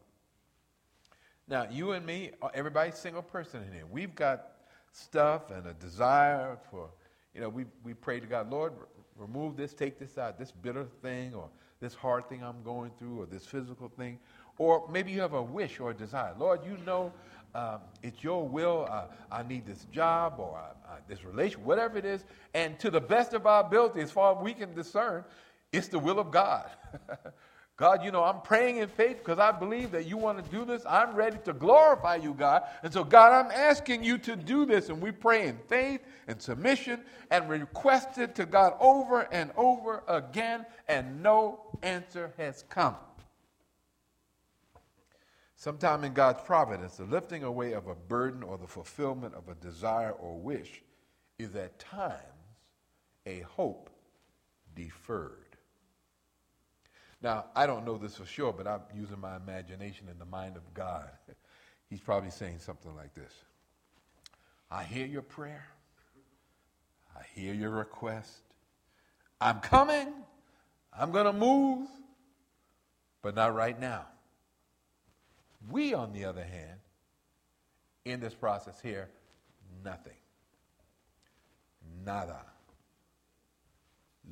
Now, 1.48 1.68
you 1.70 1.92
and 1.92 2.06
me, 2.06 2.32
everybody, 2.54 2.92
single 2.92 3.22
person 3.22 3.64
in 3.64 3.74
here. 3.74 3.86
We've 3.86 4.16
got 4.16 4.53
stuff 4.94 5.52
and 5.52 5.68
a 5.68 5.74
desire 5.74 6.58
for, 6.72 6.90
you 7.34 7.42
know, 7.42 7.50
we, 7.50 7.66
we 7.84 7.94
pray 7.94 8.20
to 8.20 8.28
God, 8.28 8.50
Lord, 8.50 8.74
remove 9.18 9.58
this, 9.58 9.74
take 9.74 10.00
this 10.00 10.18
out, 10.18 10.40
this 10.40 10.52
bitter 10.52 10.86
thing, 11.02 11.34
or 11.34 11.50
this 11.80 11.94
hard 11.94 12.30
thing 12.30 12.44
I'm 12.44 12.64
going 12.64 12.92
through, 12.98 13.22
or 13.22 13.26
this 13.26 13.46
physical 13.46 13.90
thing. 13.90 14.20
Or 14.58 14.88
maybe 14.92 15.12
you 15.12 15.22
have 15.22 15.34
a 15.34 15.42
wish 15.42 15.80
or 15.80 15.92
a 15.92 15.94
desire. 15.94 16.34
Lord, 16.38 16.62
you 16.66 16.78
know 16.86 17.12
um, 17.56 17.80
it's 18.02 18.24
your 18.24 18.48
will. 18.48 18.88
Uh, 18.90 19.06
I 19.32 19.44
need 19.44 19.66
this 19.66 19.86
job 19.92 20.36
or 20.38 20.58
uh, 20.58 20.92
uh, 20.92 20.96
this 21.08 21.24
relation, 21.24 21.64
whatever 21.64 21.98
it 21.98 22.06
is. 22.06 22.24
And 22.54 22.80
to 22.80 22.90
the 22.90 23.02
best 23.02 23.34
of 23.34 23.46
our 23.46 23.64
ability, 23.66 24.02
as 24.02 24.12
far 24.12 24.36
as 24.36 24.44
we 24.44 24.54
can 24.54 24.74
discern, 24.74 25.24
it's 25.72 25.88
the 25.88 26.00
will 26.00 26.20
of 26.20 26.32
God. 26.32 26.70
God, 27.84 28.02
you 28.02 28.12
know, 28.12 28.24
I'm 28.24 28.40
praying 28.40 28.78
in 28.78 28.88
faith 28.88 29.18
because 29.18 29.40
I 29.40 29.52
believe 29.52 29.92
that 29.92 30.06
you 30.06 30.16
want 30.16 30.42
to 30.42 30.50
do 30.50 30.64
this. 30.64 30.86
I'm 30.88 31.14
ready 31.16 31.36
to 31.44 31.52
glorify 31.52 32.16
you, 32.16 32.34
God. 32.34 32.64
And 32.82 32.94
so, 32.94 33.04
God, 33.04 33.34
I'm 33.34 33.52
asking 33.52 34.06
you 34.06 34.18
to 34.20 34.38
do 34.38 34.66
this. 34.66 34.88
And 34.88 35.02
we 35.02 35.12
pray 35.12 35.50
in 35.50 35.58
faith 35.68 36.00
and 36.30 36.42
submission 36.42 37.02
and 37.30 37.50
request 37.50 38.20
it 38.20 38.36
to 38.36 38.46
God 38.46 38.76
over 38.80 39.28
and 39.34 39.52
over 39.58 40.02
again, 40.08 40.66
and 40.88 41.22
no 41.22 41.60
answer 41.82 42.32
has 42.38 42.64
come. 42.70 42.96
Sometime 45.58 46.06
in 46.06 46.14
God's 46.14 46.42
providence, 46.46 46.96
the 46.96 47.04
lifting 47.04 47.44
away 47.44 47.74
of 47.74 47.88
a 47.88 47.96
burden 47.96 48.44
or 48.44 48.58
the 48.58 48.66
fulfillment 48.66 49.34
of 49.34 49.50
a 49.50 49.56
desire 49.56 50.12
or 50.12 50.38
wish 50.38 50.82
is 51.38 51.54
at 51.58 51.80
times 51.80 52.16
a 53.26 53.42
hope 53.42 53.90
deferred. 54.74 55.43
Now, 57.24 57.46
I 57.56 57.66
don't 57.66 57.86
know 57.86 57.98
this 57.98 58.18
for 58.18 58.26
sure, 58.26 58.52
but 58.52 58.68
I'm 58.68 58.82
using 58.94 59.20
my 59.20 59.38
imagination 59.38 60.10
in 60.12 60.20
the 60.20 60.26
mind 60.26 60.58
of 60.58 60.74
God. 60.74 61.10
He's 61.90 62.02
probably 62.02 62.30
saying 62.30 62.60
something 62.60 62.94
like 62.96 63.14
this 63.16 63.32
I 64.70 64.84
hear 64.84 65.06
your 65.06 65.22
prayer, 65.22 65.66
I 67.18 67.22
hear 67.34 67.54
your 67.54 67.70
request. 67.70 68.42
I'm 69.40 69.62
coming, 69.62 70.08
I'm 70.98 71.12
going 71.12 71.26
to 71.26 71.34
move, 71.34 71.88
but 73.22 73.36
not 73.36 73.56
right 73.56 73.80
now. 73.80 74.06
We, 75.70 75.94
on 75.94 76.12
the 76.14 76.26
other 76.26 76.44
hand, 76.44 76.80
in 78.06 78.20
this 78.20 78.34
process 78.34 78.80
here, 78.82 79.10
nothing. 79.84 80.14
Nada. 82.06 82.42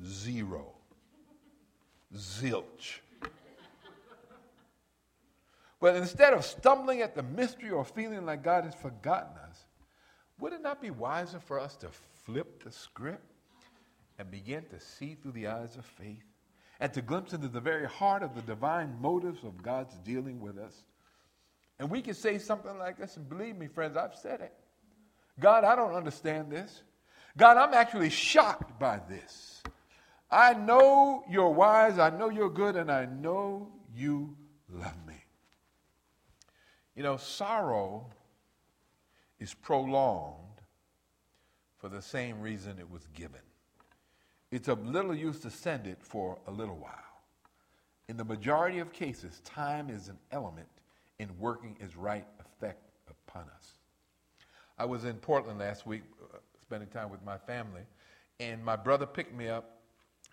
Zero. 0.04 0.72
Zilch. 2.16 3.00
But 5.80 5.96
instead 5.96 6.32
of 6.32 6.44
stumbling 6.44 7.00
at 7.02 7.16
the 7.16 7.24
mystery 7.24 7.70
or 7.70 7.84
feeling 7.84 8.24
like 8.24 8.44
God 8.44 8.64
has 8.64 8.74
forgotten 8.74 9.36
us, 9.48 9.64
would 10.38 10.52
it 10.52 10.62
not 10.62 10.80
be 10.80 10.90
wiser 10.90 11.40
for 11.40 11.58
us 11.58 11.74
to 11.76 11.88
flip 12.24 12.62
the 12.62 12.70
script 12.70 13.32
and 14.18 14.30
begin 14.30 14.64
to 14.70 14.78
see 14.78 15.14
through 15.14 15.32
the 15.32 15.48
eyes 15.48 15.76
of 15.76 15.84
faith 15.84 16.22
and 16.78 16.92
to 16.92 17.02
glimpse 17.02 17.32
into 17.32 17.48
the 17.48 17.60
very 17.60 17.86
heart 17.86 18.22
of 18.22 18.34
the 18.34 18.42
divine 18.42 18.96
motives 19.00 19.42
of 19.44 19.62
God's 19.62 19.96
dealing 20.04 20.40
with 20.40 20.58
us. 20.58 20.84
And 21.78 21.90
we 21.90 22.00
can 22.00 22.14
say 22.14 22.38
something 22.38 22.78
like 22.78 22.98
this, 22.98 23.16
and 23.16 23.28
believe 23.28 23.56
me, 23.56 23.66
friends, 23.66 23.96
I've 23.96 24.14
said 24.14 24.40
it. 24.40 24.52
God, 25.40 25.64
I 25.64 25.74
don't 25.74 25.94
understand 25.94 26.50
this. 26.50 26.82
God, 27.36 27.56
I'm 27.56 27.74
actually 27.74 28.10
shocked 28.10 28.78
by 28.78 29.00
this. 29.08 29.61
I 30.32 30.54
know 30.54 31.24
you're 31.28 31.50
wise, 31.50 31.98
I 31.98 32.08
know 32.08 32.30
you're 32.30 32.50
good, 32.50 32.74
and 32.74 32.90
I 32.90 33.04
know 33.04 33.68
you 33.94 34.34
love 34.70 34.96
me. 35.06 35.22
You 36.96 37.02
know, 37.02 37.18
sorrow 37.18 38.06
is 39.38 39.52
prolonged 39.52 40.38
for 41.76 41.90
the 41.90 42.00
same 42.00 42.40
reason 42.40 42.78
it 42.78 42.90
was 42.90 43.06
given. 43.12 43.40
It's 44.50 44.68
of 44.68 44.86
little 44.86 45.14
use 45.14 45.40
to 45.40 45.50
send 45.50 45.86
it 45.86 45.98
for 46.00 46.38
a 46.46 46.50
little 46.50 46.76
while. 46.76 46.94
In 48.08 48.16
the 48.16 48.24
majority 48.24 48.78
of 48.78 48.92
cases, 48.92 49.40
time 49.44 49.90
is 49.90 50.08
an 50.08 50.18
element 50.30 50.68
in 51.18 51.28
working 51.38 51.76
its 51.78 51.94
right 51.94 52.26
effect 52.40 52.90
upon 53.08 53.44
us. 53.54 53.72
I 54.78 54.86
was 54.86 55.04
in 55.04 55.16
Portland 55.16 55.58
last 55.58 55.86
week 55.86 56.02
uh, 56.22 56.38
spending 56.60 56.88
time 56.88 57.10
with 57.10 57.22
my 57.22 57.36
family, 57.36 57.82
and 58.40 58.64
my 58.64 58.76
brother 58.76 59.06
picked 59.06 59.34
me 59.34 59.48
up. 59.48 59.81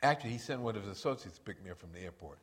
Actually, 0.02 0.32
he 0.32 0.38
sent 0.38 0.62
one 0.62 0.76
of 0.76 0.84
his 0.84 0.92
associates 0.92 1.38
to 1.38 1.44
pick 1.44 1.64
me 1.64 1.72
up 1.72 1.80
from 1.80 1.92
the 1.92 2.00
airport. 2.00 2.40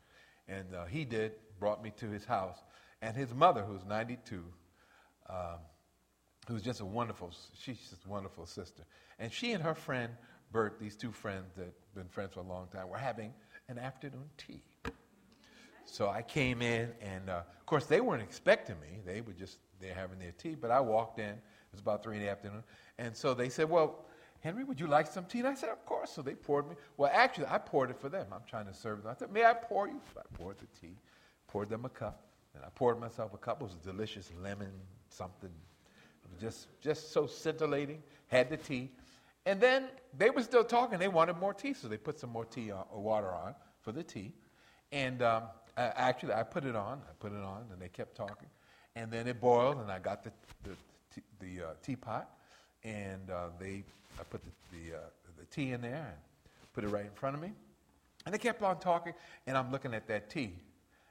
And 0.48 0.74
uh, 0.74 0.84
he 0.86 1.04
did, 1.04 1.32
brought 1.58 1.82
me 1.82 1.92
to 1.98 2.08
his 2.08 2.24
house. 2.24 2.58
And 3.02 3.16
his 3.16 3.34
mother, 3.34 3.62
who's 3.62 3.84
92, 3.84 4.44
um, 5.28 5.36
who's 6.48 6.62
just 6.62 6.80
a 6.80 6.84
wonderful, 6.84 7.32
she's 7.58 7.78
just 7.78 8.04
a 8.04 8.08
wonderful 8.08 8.46
sister. 8.46 8.82
And 9.18 9.32
she 9.32 9.52
and 9.52 9.62
her 9.62 9.74
friend, 9.74 10.12
Bert, 10.52 10.78
these 10.78 10.96
two 10.96 11.10
friends 11.10 11.54
that 11.56 11.64
have 11.64 11.94
been 11.94 12.08
friends 12.08 12.34
for 12.34 12.40
a 12.40 12.44
long 12.44 12.68
time, 12.68 12.88
were 12.88 12.98
having 12.98 13.32
an 13.68 13.78
afternoon 13.78 14.28
tea. 14.36 14.62
So 15.84 16.08
I 16.08 16.22
came 16.22 16.62
in, 16.62 16.90
and 17.00 17.30
uh, 17.30 17.42
of 17.58 17.66
course, 17.66 17.86
they 17.86 18.00
weren't 18.00 18.22
expecting 18.22 18.76
me. 18.80 19.00
They 19.04 19.20
were 19.20 19.32
just 19.32 19.58
there 19.80 19.94
having 19.94 20.18
their 20.18 20.32
tea. 20.32 20.54
But 20.54 20.70
I 20.70 20.80
walked 20.80 21.18
in, 21.18 21.30
it 21.30 21.38
was 21.72 21.80
about 21.80 22.02
three 22.02 22.16
in 22.16 22.22
the 22.22 22.28
afternoon. 22.28 22.62
And 22.98 23.16
so 23.16 23.34
they 23.34 23.48
said, 23.48 23.70
Well, 23.70 24.04
Henry, 24.46 24.62
would 24.62 24.78
you 24.78 24.86
like 24.86 25.08
some 25.08 25.24
tea? 25.24 25.40
And 25.40 25.48
I 25.48 25.54
said, 25.54 25.70
Of 25.70 25.84
course. 25.84 26.12
So 26.12 26.22
they 26.22 26.34
poured 26.34 26.68
me. 26.68 26.76
Well, 26.96 27.10
actually, 27.12 27.46
I 27.46 27.58
poured 27.58 27.90
it 27.90 27.98
for 27.98 28.08
them. 28.08 28.26
I'm 28.32 28.42
trying 28.48 28.66
to 28.66 28.72
serve 28.72 29.02
them. 29.02 29.10
I 29.10 29.18
said, 29.18 29.32
May 29.32 29.44
I 29.44 29.54
pour 29.54 29.88
you? 29.88 30.00
So 30.14 30.20
I 30.20 30.36
poured 30.36 30.58
the 30.58 30.66
tea, 30.80 30.94
poured 31.48 31.68
them 31.68 31.84
a 31.84 31.88
cup. 31.88 32.22
And 32.54 32.64
I 32.64 32.68
poured 32.72 33.00
myself 33.00 33.34
a 33.34 33.38
cup. 33.38 33.60
It 33.60 33.64
was 33.64 33.74
a 33.74 33.84
delicious 33.84 34.30
lemon 34.40 34.70
something. 35.08 35.50
Just, 36.40 36.68
just 36.80 37.12
so 37.12 37.26
scintillating. 37.26 38.00
Had 38.28 38.48
the 38.48 38.56
tea. 38.56 38.92
And 39.46 39.60
then 39.60 39.88
they 40.16 40.30
were 40.30 40.42
still 40.42 40.62
talking. 40.62 41.00
They 41.00 41.08
wanted 41.08 41.38
more 41.38 41.52
tea, 41.52 41.74
so 41.74 41.88
they 41.88 41.96
put 41.96 42.20
some 42.20 42.30
more 42.30 42.44
tea 42.44 42.70
on, 42.70 42.84
or 42.92 43.02
water 43.02 43.32
on 43.32 43.56
for 43.80 43.90
the 43.90 44.04
tea. 44.04 44.32
And 44.92 45.22
um, 45.22 45.42
I, 45.76 45.92
actually, 45.96 46.34
I 46.34 46.44
put 46.44 46.64
it 46.64 46.76
on. 46.76 47.02
I 47.10 47.14
put 47.18 47.32
it 47.32 47.42
on, 47.42 47.64
and 47.72 47.82
they 47.82 47.88
kept 47.88 48.16
talking. 48.16 48.48
And 48.94 49.10
then 49.10 49.26
it 49.26 49.40
boiled, 49.40 49.78
and 49.78 49.90
I 49.90 49.98
got 49.98 50.22
the, 50.22 50.30
the, 50.62 51.22
the 51.40 51.64
uh, 51.64 51.70
teapot, 51.82 52.30
and 52.84 53.30
uh, 53.30 53.48
they, 53.58 53.84
I 54.18 54.22
put 54.24 54.42
the, 54.42 54.50
the, 54.72 54.96
uh, 54.96 55.00
the 55.38 55.44
tea 55.46 55.72
in 55.72 55.80
there 55.80 56.06
and 56.08 56.16
put 56.72 56.84
it 56.84 56.88
right 56.88 57.04
in 57.04 57.12
front 57.12 57.36
of 57.36 57.42
me. 57.42 57.52
And 58.24 58.34
they 58.34 58.38
kept 58.38 58.62
on 58.62 58.78
talking, 58.78 59.14
and 59.46 59.56
I'm 59.56 59.70
looking 59.70 59.94
at 59.94 60.08
that 60.08 60.30
tea. 60.30 60.52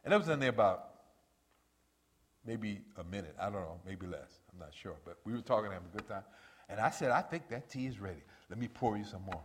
And 0.04 0.14
it 0.14 0.18
was 0.18 0.30
in 0.30 0.40
there 0.40 0.50
about 0.50 0.90
maybe 2.46 2.82
a 2.98 3.04
minute. 3.04 3.36
I 3.40 3.46
don't 3.46 3.62
know, 3.62 3.80
maybe 3.86 4.06
less. 4.06 4.40
I'm 4.54 4.60
not 4.60 4.74
sure. 4.74 4.96
But 5.06 5.18
we 5.26 5.34
were 5.34 5.42
talking, 5.42 5.72
having 5.72 5.88
a 5.94 5.98
good 5.98 6.08
time. 6.08 6.24
And 6.70 6.80
I 6.80 6.90
said, 6.90 7.12
I 7.12 7.22
think 7.22 7.50
that 7.50 7.70
tea 7.70 7.88
is 7.88 8.00
ready. 8.00 8.22
Let 8.50 8.60
me 8.60 8.68
pour 8.68 8.98
you 8.98 9.06
some 9.06 9.24
more. 9.24 9.42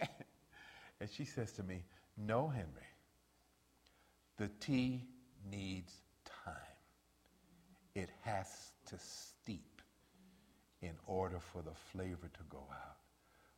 and 1.00 1.08
she 1.10 1.24
says 1.24 1.52
to 1.52 1.62
me, 1.62 1.84
No, 2.16 2.48
Henry. 2.48 2.68
The 4.36 4.48
tea 4.60 5.04
needs 5.50 5.92
time. 6.44 6.54
It 7.94 8.10
has 8.22 8.72
to 8.86 8.98
steep 8.98 9.33
in 10.84 10.94
order 11.06 11.38
for 11.52 11.62
the 11.62 11.74
flavor 11.92 12.28
to 12.32 12.40
go 12.50 12.64
out. 12.70 12.96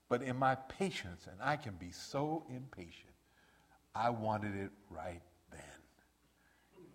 But 0.08 0.22
in 0.22 0.36
my 0.36 0.54
patience, 0.54 1.26
and 1.30 1.40
I 1.42 1.56
can 1.56 1.74
be 1.74 1.90
so 1.90 2.44
impatient, 2.48 3.14
I 3.94 4.10
wanted 4.10 4.54
it 4.54 4.70
right 4.90 5.22
then. 5.50 5.60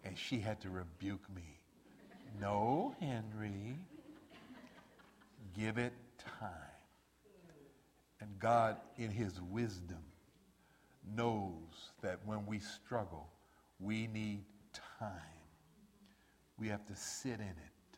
And 0.03 0.17
she 0.17 0.39
had 0.39 0.61
to 0.61 0.69
rebuke 0.69 1.23
me. 1.35 1.59
No, 2.39 2.95
Henry. 2.99 3.75
Give 5.53 5.77
it 5.77 5.93
time. 6.39 6.49
And 8.21 8.29
God, 8.39 8.77
in 8.97 9.11
His 9.11 9.41
wisdom, 9.41 10.03
knows 11.15 11.91
that 12.01 12.19
when 12.25 12.45
we 12.45 12.59
struggle, 12.59 13.27
we 13.79 14.07
need 14.07 14.43
time. 14.99 15.09
We 16.57 16.67
have 16.67 16.85
to 16.85 16.95
sit 16.95 17.39
in 17.39 17.41
it. 17.41 17.97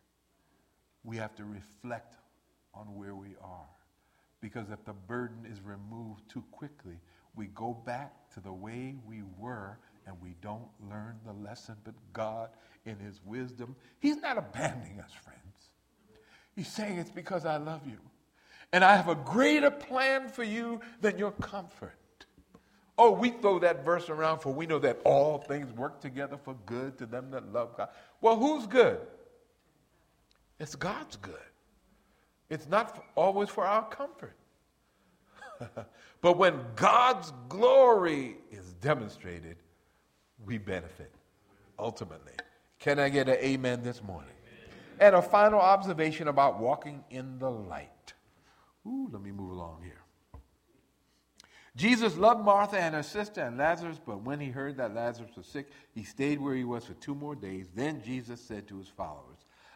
We 1.03 1.17
have 1.17 1.35
to 1.35 1.43
reflect 1.43 2.15
on 2.73 2.85
where 2.95 3.15
we 3.15 3.35
are. 3.41 3.69
Because 4.41 4.69
if 4.69 4.83
the 4.85 4.93
burden 4.93 5.45
is 5.49 5.61
removed 5.61 6.29
too 6.29 6.43
quickly, 6.51 6.99
we 7.35 7.47
go 7.47 7.73
back 7.85 8.13
to 8.33 8.39
the 8.39 8.51
way 8.51 8.95
we 9.07 9.21
were 9.37 9.77
and 10.05 10.15
we 10.21 10.35
don't 10.41 10.67
learn 10.89 11.17
the 11.25 11.33
lesson. 11.33 11.75
But 11.83 11.95
God, 12.11 12.49
in 12.85 12.97
His 12.99 13.21
wisdom, 13.25 13.75
He's 13.99 14.17
not 14.17 14.37
abandoning 14.37 14.99
us, 14.99 15.11
friends. 15.23 15.39
He's 16.55 16.67
saying 16.67 16.97
it's 16.97 17.09
because 17.09 17.45
I 17.45 17.57
love 17.57 17.87
you. 17.87 17.97
And 18.71 18.83
I 18.83 18.95
have 18.95 19.07
a 19.07 19.15
greater 19.15 19.71
plan 19.71 20.27
for 20.27 20.43
you 20.43 20.81
than 21.01 21.17
your 21.17 21.31
comfort. 21.31 21.93
Oh, 22.97 23.11
we 23.11 23.29
throw 23.29 23.59
that 23.59 23.83
verse 23.83 24.09
around 24.09 24.39
for 24.39 24.53
we 24.53 24.67
know 24.67 24.79
that 24.79 24.99
all 25.03 25.39
things 25.39 25.71
work 25.73 25.99
together 25.99 26.37
for 26.37 26.55
good 26.65 26.97
to 26.99 27.05
them 27.05 27.31
that 27.31 27.51
love 27.51 27.75
God. 27.75 27.89
Well, 28.21 28.37
who's 28.37 28.67
good? 28.67 28.99
It's 30.59 30.75
God's 30.75 31.15
good. 31.15 31.33
It's 32.49 32.67
not 32.67 33.03
always 33.15 33.49
for 33.49 33.65
our 33.65 33.87
comfort. 33.89 34.35
but 36.21 36.37
when 36.37 36.59
God's 36.75 37.31
glory 37.49 38.37
is 38.51 38.73
demonstrated, 38.73 39.57
we 40.45 40.57
benefit 40.57 41.11
ultimately. 41.79 42.33
Can 42.79 42.99
I 42.99 43.09
get 43.09 43.29
an 43.29 43.35
amen 43.35 43.81
this 43.83 44.03
morning? 44.03 44.33
And 44.99 45.15
a 45.15 45.21
final 45.21 45.59
observation 45.59 46.27
about 46.27 46.59
walking 46.59 47.03
in 47.09 47.39
the 47.39 47.49
light. 47.49 48.13
Ooh, 48.85 49.09
let 49.11 49.21
me 49.21 49.31
move 49.31 49.51
along 49.51 49.81
here. 49.83 50.03
Jesus 51.75 52.15
loved 52.17 52.43
Martha 52.45 52.77
and 52.77 52.93
her 52.93 53.01
sister 53.01 53.41
and 53.41 53.57
Lazarus, 53.57 53.99
but 54.05 54.21
when 54.21 54.39
he 54.39 54.49
heard 54.49 54.77
that 54.77 54.93
Lazarus 54.93 55.31
was 55.35 55.47
sick, 55.47 55.69
he 55.91 56.03
stayed 56.03 56.39
where 56.39 56.53
he 56.53 56.63
was 56.63 56.85
for 56.85 56.93
two 56.95 57.15
more 57.15 57.35
days. 57.35 57.69
Then 57.73 58.03
Jesus 58.03 58.39
said 58.39 58.67
to 58.67 58.77
his 58.77 58.89
followers, 58.89 59.32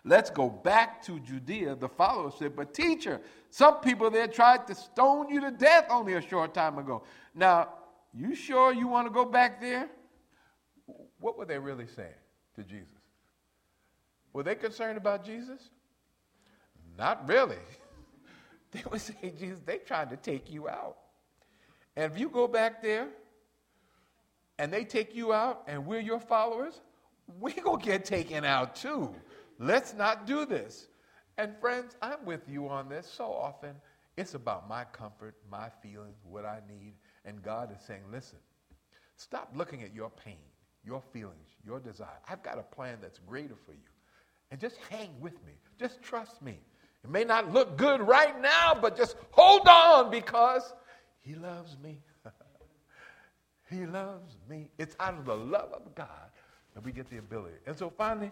Let's 0.08 0.30
go 0.30 0.50
back 0.50 1.04
to 1.04 1.20
Judea. 1.20 1.76
The 1.76 1.90
followers 1.90 2.36
said, 2.40 2.56
But 2.56 2.74
teacher, 2.74 3.20
some 3.50 3.82
people 3.82 4.10
there 4.10 4.28
tried 4.28 4.66
to 4.68 4.76
stone 4.76 5.28
you 5.28 5.42
to 5.42 5.52
death 5.52 5.88
only 5.90 6.14
a 6.14 6.22
short 6.22 6.54
time 6.54 6.78
ago. 6.78 7.04
Now, 7.36 7.68
you 8.14 8.34
sure 8.34 8.74
you 8.74 8.88
want 8.88 9.08
to 9.08 9.14
go 9.14 9.26
back 9.26 9.60
there? 9.60 9.90
What 11.20 11.38
were 11.38 11.44
they 11.44 11.60
really 11.60 11.88
saying 11.88 12.08
to 12.56 12.64
Jesus? 12.64 12.88
Were 14.32 14.44
they 14.44 14.56
concerned 14.56 14.98
about 14.98 15.26
Jesus? 15.26 15.70
Not 16.98 17.28
really. 17.28 17.58
They 18.72 18.84
were 18.92 19.00
saying, 19.00 19.38
Jesus, 19.40 19.62
they 19.66 19.78
tried 19.78 20.10
to 20.10 20.18
take 20.18 20.52
you 20.52 20.68
out. 20.68 20.98
And 21.96 22.12
if 22.12 22.20
you 22.20 22.28
go 22.28 22.50
back 22.50 22.82
there 22.84 23.08
and 24.60 24.74
they 24.74 24.84
take 24.84 25.16
you 25.16 25.32
out 25.32 25.64
and 25.68 25.86
we're 25.86 26.02
your 26.02 26.20
followers, 26.20 26.82
we're 27.40 27.64
going 27.64 27.80
to 27.80 27.86
get 27.86 28.04
taken 28.04 28.44
out 28.44 28.76
too. 28.76 29.16
Let's 29.60 29.94
not 29.94 30.26
do 30.26 30.46
this. 30.46 30.88
And 31.38 31.56
friends, 31.60 31.96
I'm 32.02 32.26
with 32.26 32.42
you 32.50 32.68
on 32.68 32.90
this. 32.90 33.08
So 33.08 33.26
often 33.26 33.76
it's 34.18 34.34
about 34.34 34.68
my 34.68 34.84
comfort, 34.86 35.36
my 35.50 35.70
feelings, 35.82 36.18
what 36.24 36.46
I 36.46 36.60
need. 36.68 36.94
And 37.26 37.42
God 37.42 37.72
is 37.76 37.82
saying, 37.86 38.02
listen, 38.12 38.40
stop 39.16 39.52
looking 39.56 39.84
at 39.84 39.94
your 39.94 40.10
pain, 40.10 40.38
your 40.84 41.02
feelings, 41.14 41.50
your 41.66 41.80
desire. 41.80 42.20
I've 42.28 42.42
got 42.42 42.58
a 42.58 42.64
plan 42.64 42.98
that's 43.02 43.20
greater 43.20 43.56
for 43.66 43.74
you. 43.74 43.80
And 44.50 44.60
just 44.60 44.78
hang 44.90 45.10
with 45.20 45.34
me. 45.46 45.54
Just 45.80 46.02
trust 46.02 46.42
me. 46.42 46.60
It 47.04 47.10
may 47.10 47.24
not 47.24 47.54
look 47.54 47.78
good 47.78 48.02
right 48.02 48.40
now, 48.42 48.78
but 48.80 48.98
just 48.98 49.16
hold 49.32 49.68
on 49.68 50.10
because 50.10 50.74
He 51.20 51.36
loves 51.36 51.78
me. 51.84 52.00
he 53.70 53.86
loves 53.86 54.38
me. 54.50 54.70
It's 54.78 54.96
out 55.00 55.18
of 55.18 55.26
the 55.26 55.36
love 55.36 55.74
of 55.74 55.94
God 55.96 56.32
that 56.74 56.84
we 56.84 56.92
get 56.92 57.10
the 57.10 57.18
ability. 57.18 57.58
And 57.66 57.78
so 57.78 57.90
finally, 57.90 58.32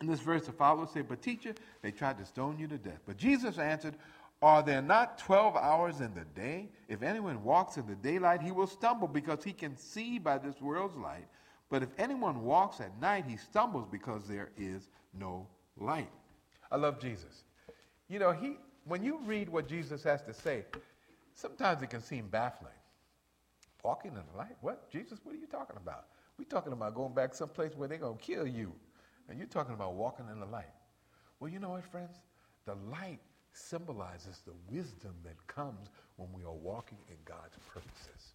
in 0.00 0.06
this 0.06 0.20
verse, 0.20 0.46
the 0.46 0.52
followers 0.52 0.90
say, 0.90 1.02
But 1.02 1.22
teacher, 1.22 1.54
they 1.82 1.90
tried 1.90 2.18
to 2.18 2.24
stone 2.24 2.58
you 2.58 2.66
to 2.68 2.78
death. 2.78 3.00
But 3.06 3.16
Jesus 3.16 3.58
answered, 3.58 3.94
Are 4.40 4.62
there 4.62 4.80
not 4.80 5.18
12 5.18 5.56
hours 5.56 6.00
in 6.00 6.14
the 6.14 6.24
day? 6.34 6.70
If 6.88 7.02
anyone 7.02 7.44
walks 7.44 7.76
in 7.76 7.86
the 7.86 7.96
daylight, 7.96 8.40
he 8.40 8.50
will 8.50 8.66
stumble 8.66 9.08
because 9.08 9.44
he 9.44 9.52
can 9.52 9.76
see 9.76 10.18
by 10.18 10.38
this 10.38 10.60
world's 10.60 10.96
light. 10.96 11.26
But 11.68 11.82
if 11.82 11.90
anyone 11.98 12.42
walks 12.42 12.80
at 12.80 12.98
night, 13.00 13.26
he 13.28 13.36
stumbles 13.36 13.86
because 13.90 14.26
there 14.26 14.50
is 14.56 14.88
no 15.18 15.46
light. 15.78 16.10
I 16.70 16.76
love 16.76 16.98
Jesus. 17.00 17.44
You 18.08 18.18
know, 18.18 18.32
he, 18.32 18.56
when 18.84 19.04
you 19.04 19.20
read 19.24 19.48
what 19.48 19.68
Jesus 19.68 20.02
has 20.02 20.22
to 20.22 20.34
say, 20.34 20.64
sometimes 21.34 21.82
it 21.82 21.90
can 21.90 22.02
seem 22.02 22.26
baffling. 22.28 22.72
Walking 23.84 24.12
in 24.12 24.22
the 24.32 24.38
light? 24.38 24.56
What? 24.60 24.90
Jesus, 24.90 25.20
what 25.22 25.34
are 25.34 25.38
you 25.38 25.46
talking 25.46 25.76
about? 25.76 26.06
We're 26.38 26.44
talking 26.44 26.72
about 26.72 26.94
going 26.94 27.14
back 27.14 27.34
someplace 27.34 27.72
where 27.76 27.86
they're 27.86 27.98
going 27.98 28.18
to 28.18 28.22
kill 28.22 28.46
you. 28.46 28.72
You're 29.36 29.46
talking 29.46 29.74
about 29.74 29.94
walking 29.94 30.26
in 30.32 30.40
the 30.40 30.46
light. 30.46 30.72
Well, 31.38 31.50
you 31.50 31.58
know 31.58 31.70
what, 31.70 31.84
friends? 31.84 32.16
The 32.66 32.74
light 32.90 33.20
symbolizes 33.52 34.42
the 34.44 34.52
wisdom 34.74 35.14
that 35.24 35.46
comes 35.46 35.88
when 36.16 36.28
we 36.32 36.42
are 36.44 36.52
walking 36.52 36.98
in 37.08 37.16
God's 37.24 37.56
purposes. 37.72 38.34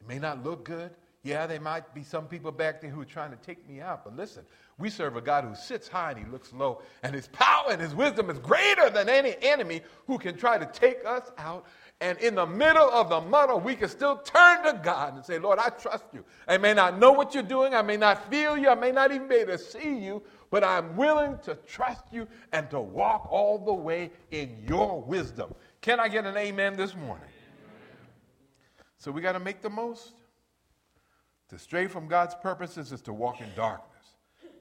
It 0.00 0.08
may 0.08 0.18
not 0.18 0.44
look 0.44 0.64
good. 0.64 0.90
Yeah, 1.22 1.46
there 1.46 1.60
might 1.60 1.94
be 1.94 2.02
some 2.02 2.26
people 2.26 2.50
back 2.50 2.80
there 2.80 2.90
who 2.90 3.02
are 3.02 3.06
trying 3.06 3.30
to 3.30 3.36
take 3.36 3.68
me 3.68 3.80
out. 3.80 4.04
But 4.04 4.16
listen, 4.16 4.44
we 4.78 4.88
serve 4.88 5.16
a 5.16 5.20
God 5.20 5.44
who 5.44 5.54
sits 5.54 5.86
high 5.86 6.12
and 6.12 6.18
he 6.18 6.30
looks 6.30 6.52
low. 6.52 6.80
And 7.02 7.14
his 7.14 7.28
power 7.28 7.70
and 7.70 7.80
his 7.80 7.94
wisdom 7.94 8.30
is 8.30 8.38
greater 8.38 8.88
than 8.88 9.10
any 9.10 9.36
enemy 9.42 9.82
who 10.06 10.16
can 10.16 10.36
try 10.36 10.56
to 10.56 10.64
take 10.66 11.04
us 11.04 11.30
out. 11.36 11.66
And 12.02 12.18
in 12.18 12.34
the 12.34 12.46
middle 12.46 12.88
of 12.90 13.10
the 13.10 13.20
muddle, 13.20 13.60
we 13.60 13.74
can 13.76 13.90
still 13.90 14.16
turn 14.16 14.64
to 14.64 14.80
God 14.82 15.16
and 15.16 15.24
say, 15.24 15.38
Lord, 15.38 15.58
I 15.58 15.68
trust 15.68 16.04
you. 16.14 16.24
I 16.48 16.56
may 16.56 16.72
not 16.72 16.98
know 16.98 17.12
what 17.12 17.34
you're 17.34 17.42
doing. 17.42 17.74
I 17.74 17.82
may 17.82 17.98
not 17.98 18.30
feel 18.30 18.56
you. 18.56 18.70
I 18.70 18.74
may 18.74 18.90
not 18.90 19.12
even 19.12 19.28
be 19.28 19.36
able 19.36 19.52
to 19.52 19.58
see 19.58 19.98
you. 19.98 20.22
But 20.50 20.64
I'm 20.64 20.96
willing 20.96 21.38
to 21.44 21.56
trust 21.66 22.04
you 22.10 22.26
and 22.52 22.70
to 22.70 22.80
walk 22.80 23.28
all 23.30 23.58
the 23.58 23.74
way 23.74 24.10
in 24.30 24.64
your 24.66 25.02
wisdom. 25.02 25.54
Can 25.82 26.00
I 26.00 26.08
get 26.08 26.24
an 26.24 26.36
amen 26.36 26.76
this 26.76 26.96
morning? 26.96 27.28
So 28.96 29.10
we 29.10 29.20
got 29.20 29.32
to 29.32 29.40
make 29.40 29.60
the 29.60 29.70
most. 29.70 30.12
To 31.50 31.58
stray 31.58 31.86
from 31.88 32.06
God's 32.06 32.34
purposes 32.36 32.92
is 32.92 33.02
to 33.02 33.12
walk 33.12 33.40
in 33.40 33.48
darkness, 33.56 34.14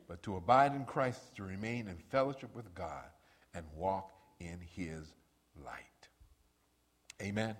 but 0.07 0.23
to 0.23 0.37
abide 0.37 0.73
in 0.73 0.85
Christ 0.85 1.21
is 1.23 1.29
to 1.35 1.43
remain 1.43 1.87
in 1.87 1.97
fellowship 2.09 2.49
with 2.55 2.73
God 2.73 3.05
and 3.53 3.63
walk 3.75 4.11
in 4.39 4.59
his 4.75 5.13
light. 5.63 5.88
Amen. 7.21 7.55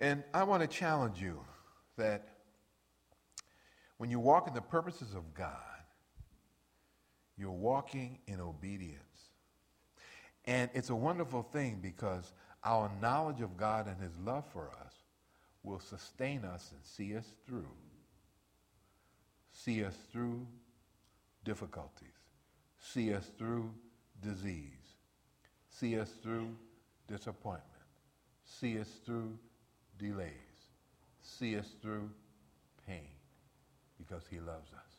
And 0.00 0.24
I 0.34 0.44
want 0.44 0.62
to 0.62 0.68
challenge 0.68 1.20
you 1.20 1.40
that 1.96 2.28
when 3.98 4.10
you 4.10 4.18
walk 4.18 4.48
in 4.48 4.54
the 4.54 4.60
purposes 4.60 5.14
of 5.14 5.32
God, 5.32 5.56
you're 7.36 7.50
walking 7.50 8.18
in 8.26 8.40
obedience. 8.40 8.98
And 10.44 10.70
it's 10.74 10.90
a 10.90 10.94
wonderful 10.94 11.42
thing 11.42 11.78
because 11.80 12.32
our 12.64 12.90
knowledge 13.00 13.40
of 13.40 13.56
God 13.56 13.86
and 13.86 14.00
his 14.00 14.16
love 14.18 14.44
for 14.52 14.70
us 14.84 14.92
will 15.62 15.78
sustain 15.78 16.44
us 16.44 16.72
and 16.72 16.80
see 16.84 17.16
us 17.16 17.26
through. 17.46 17.68
See 19.52 19.84
us 19.84 19.96
through 20.10 20.46
difficulties. 21.44 22.08
See 22.80 23.14
us 23.14 23.30
through 23.38 23.72
disease. 24.20 24.96
See 25.68 25.98
us 25.98 26.10
through 26.22 26.56
disappointment. 27.08 27.66
See 28.44 28.78
us 28.78 28.88
through 29.04 29.38
delays. 29.98 30.30
See 31.22 31.56
us 31.56 31.68
through 31.80 32.10
pain 32.86 33.08
because 33.98 34.22
he 34.30 34.38
loves 34.40 34.72
us. 34.72 34.91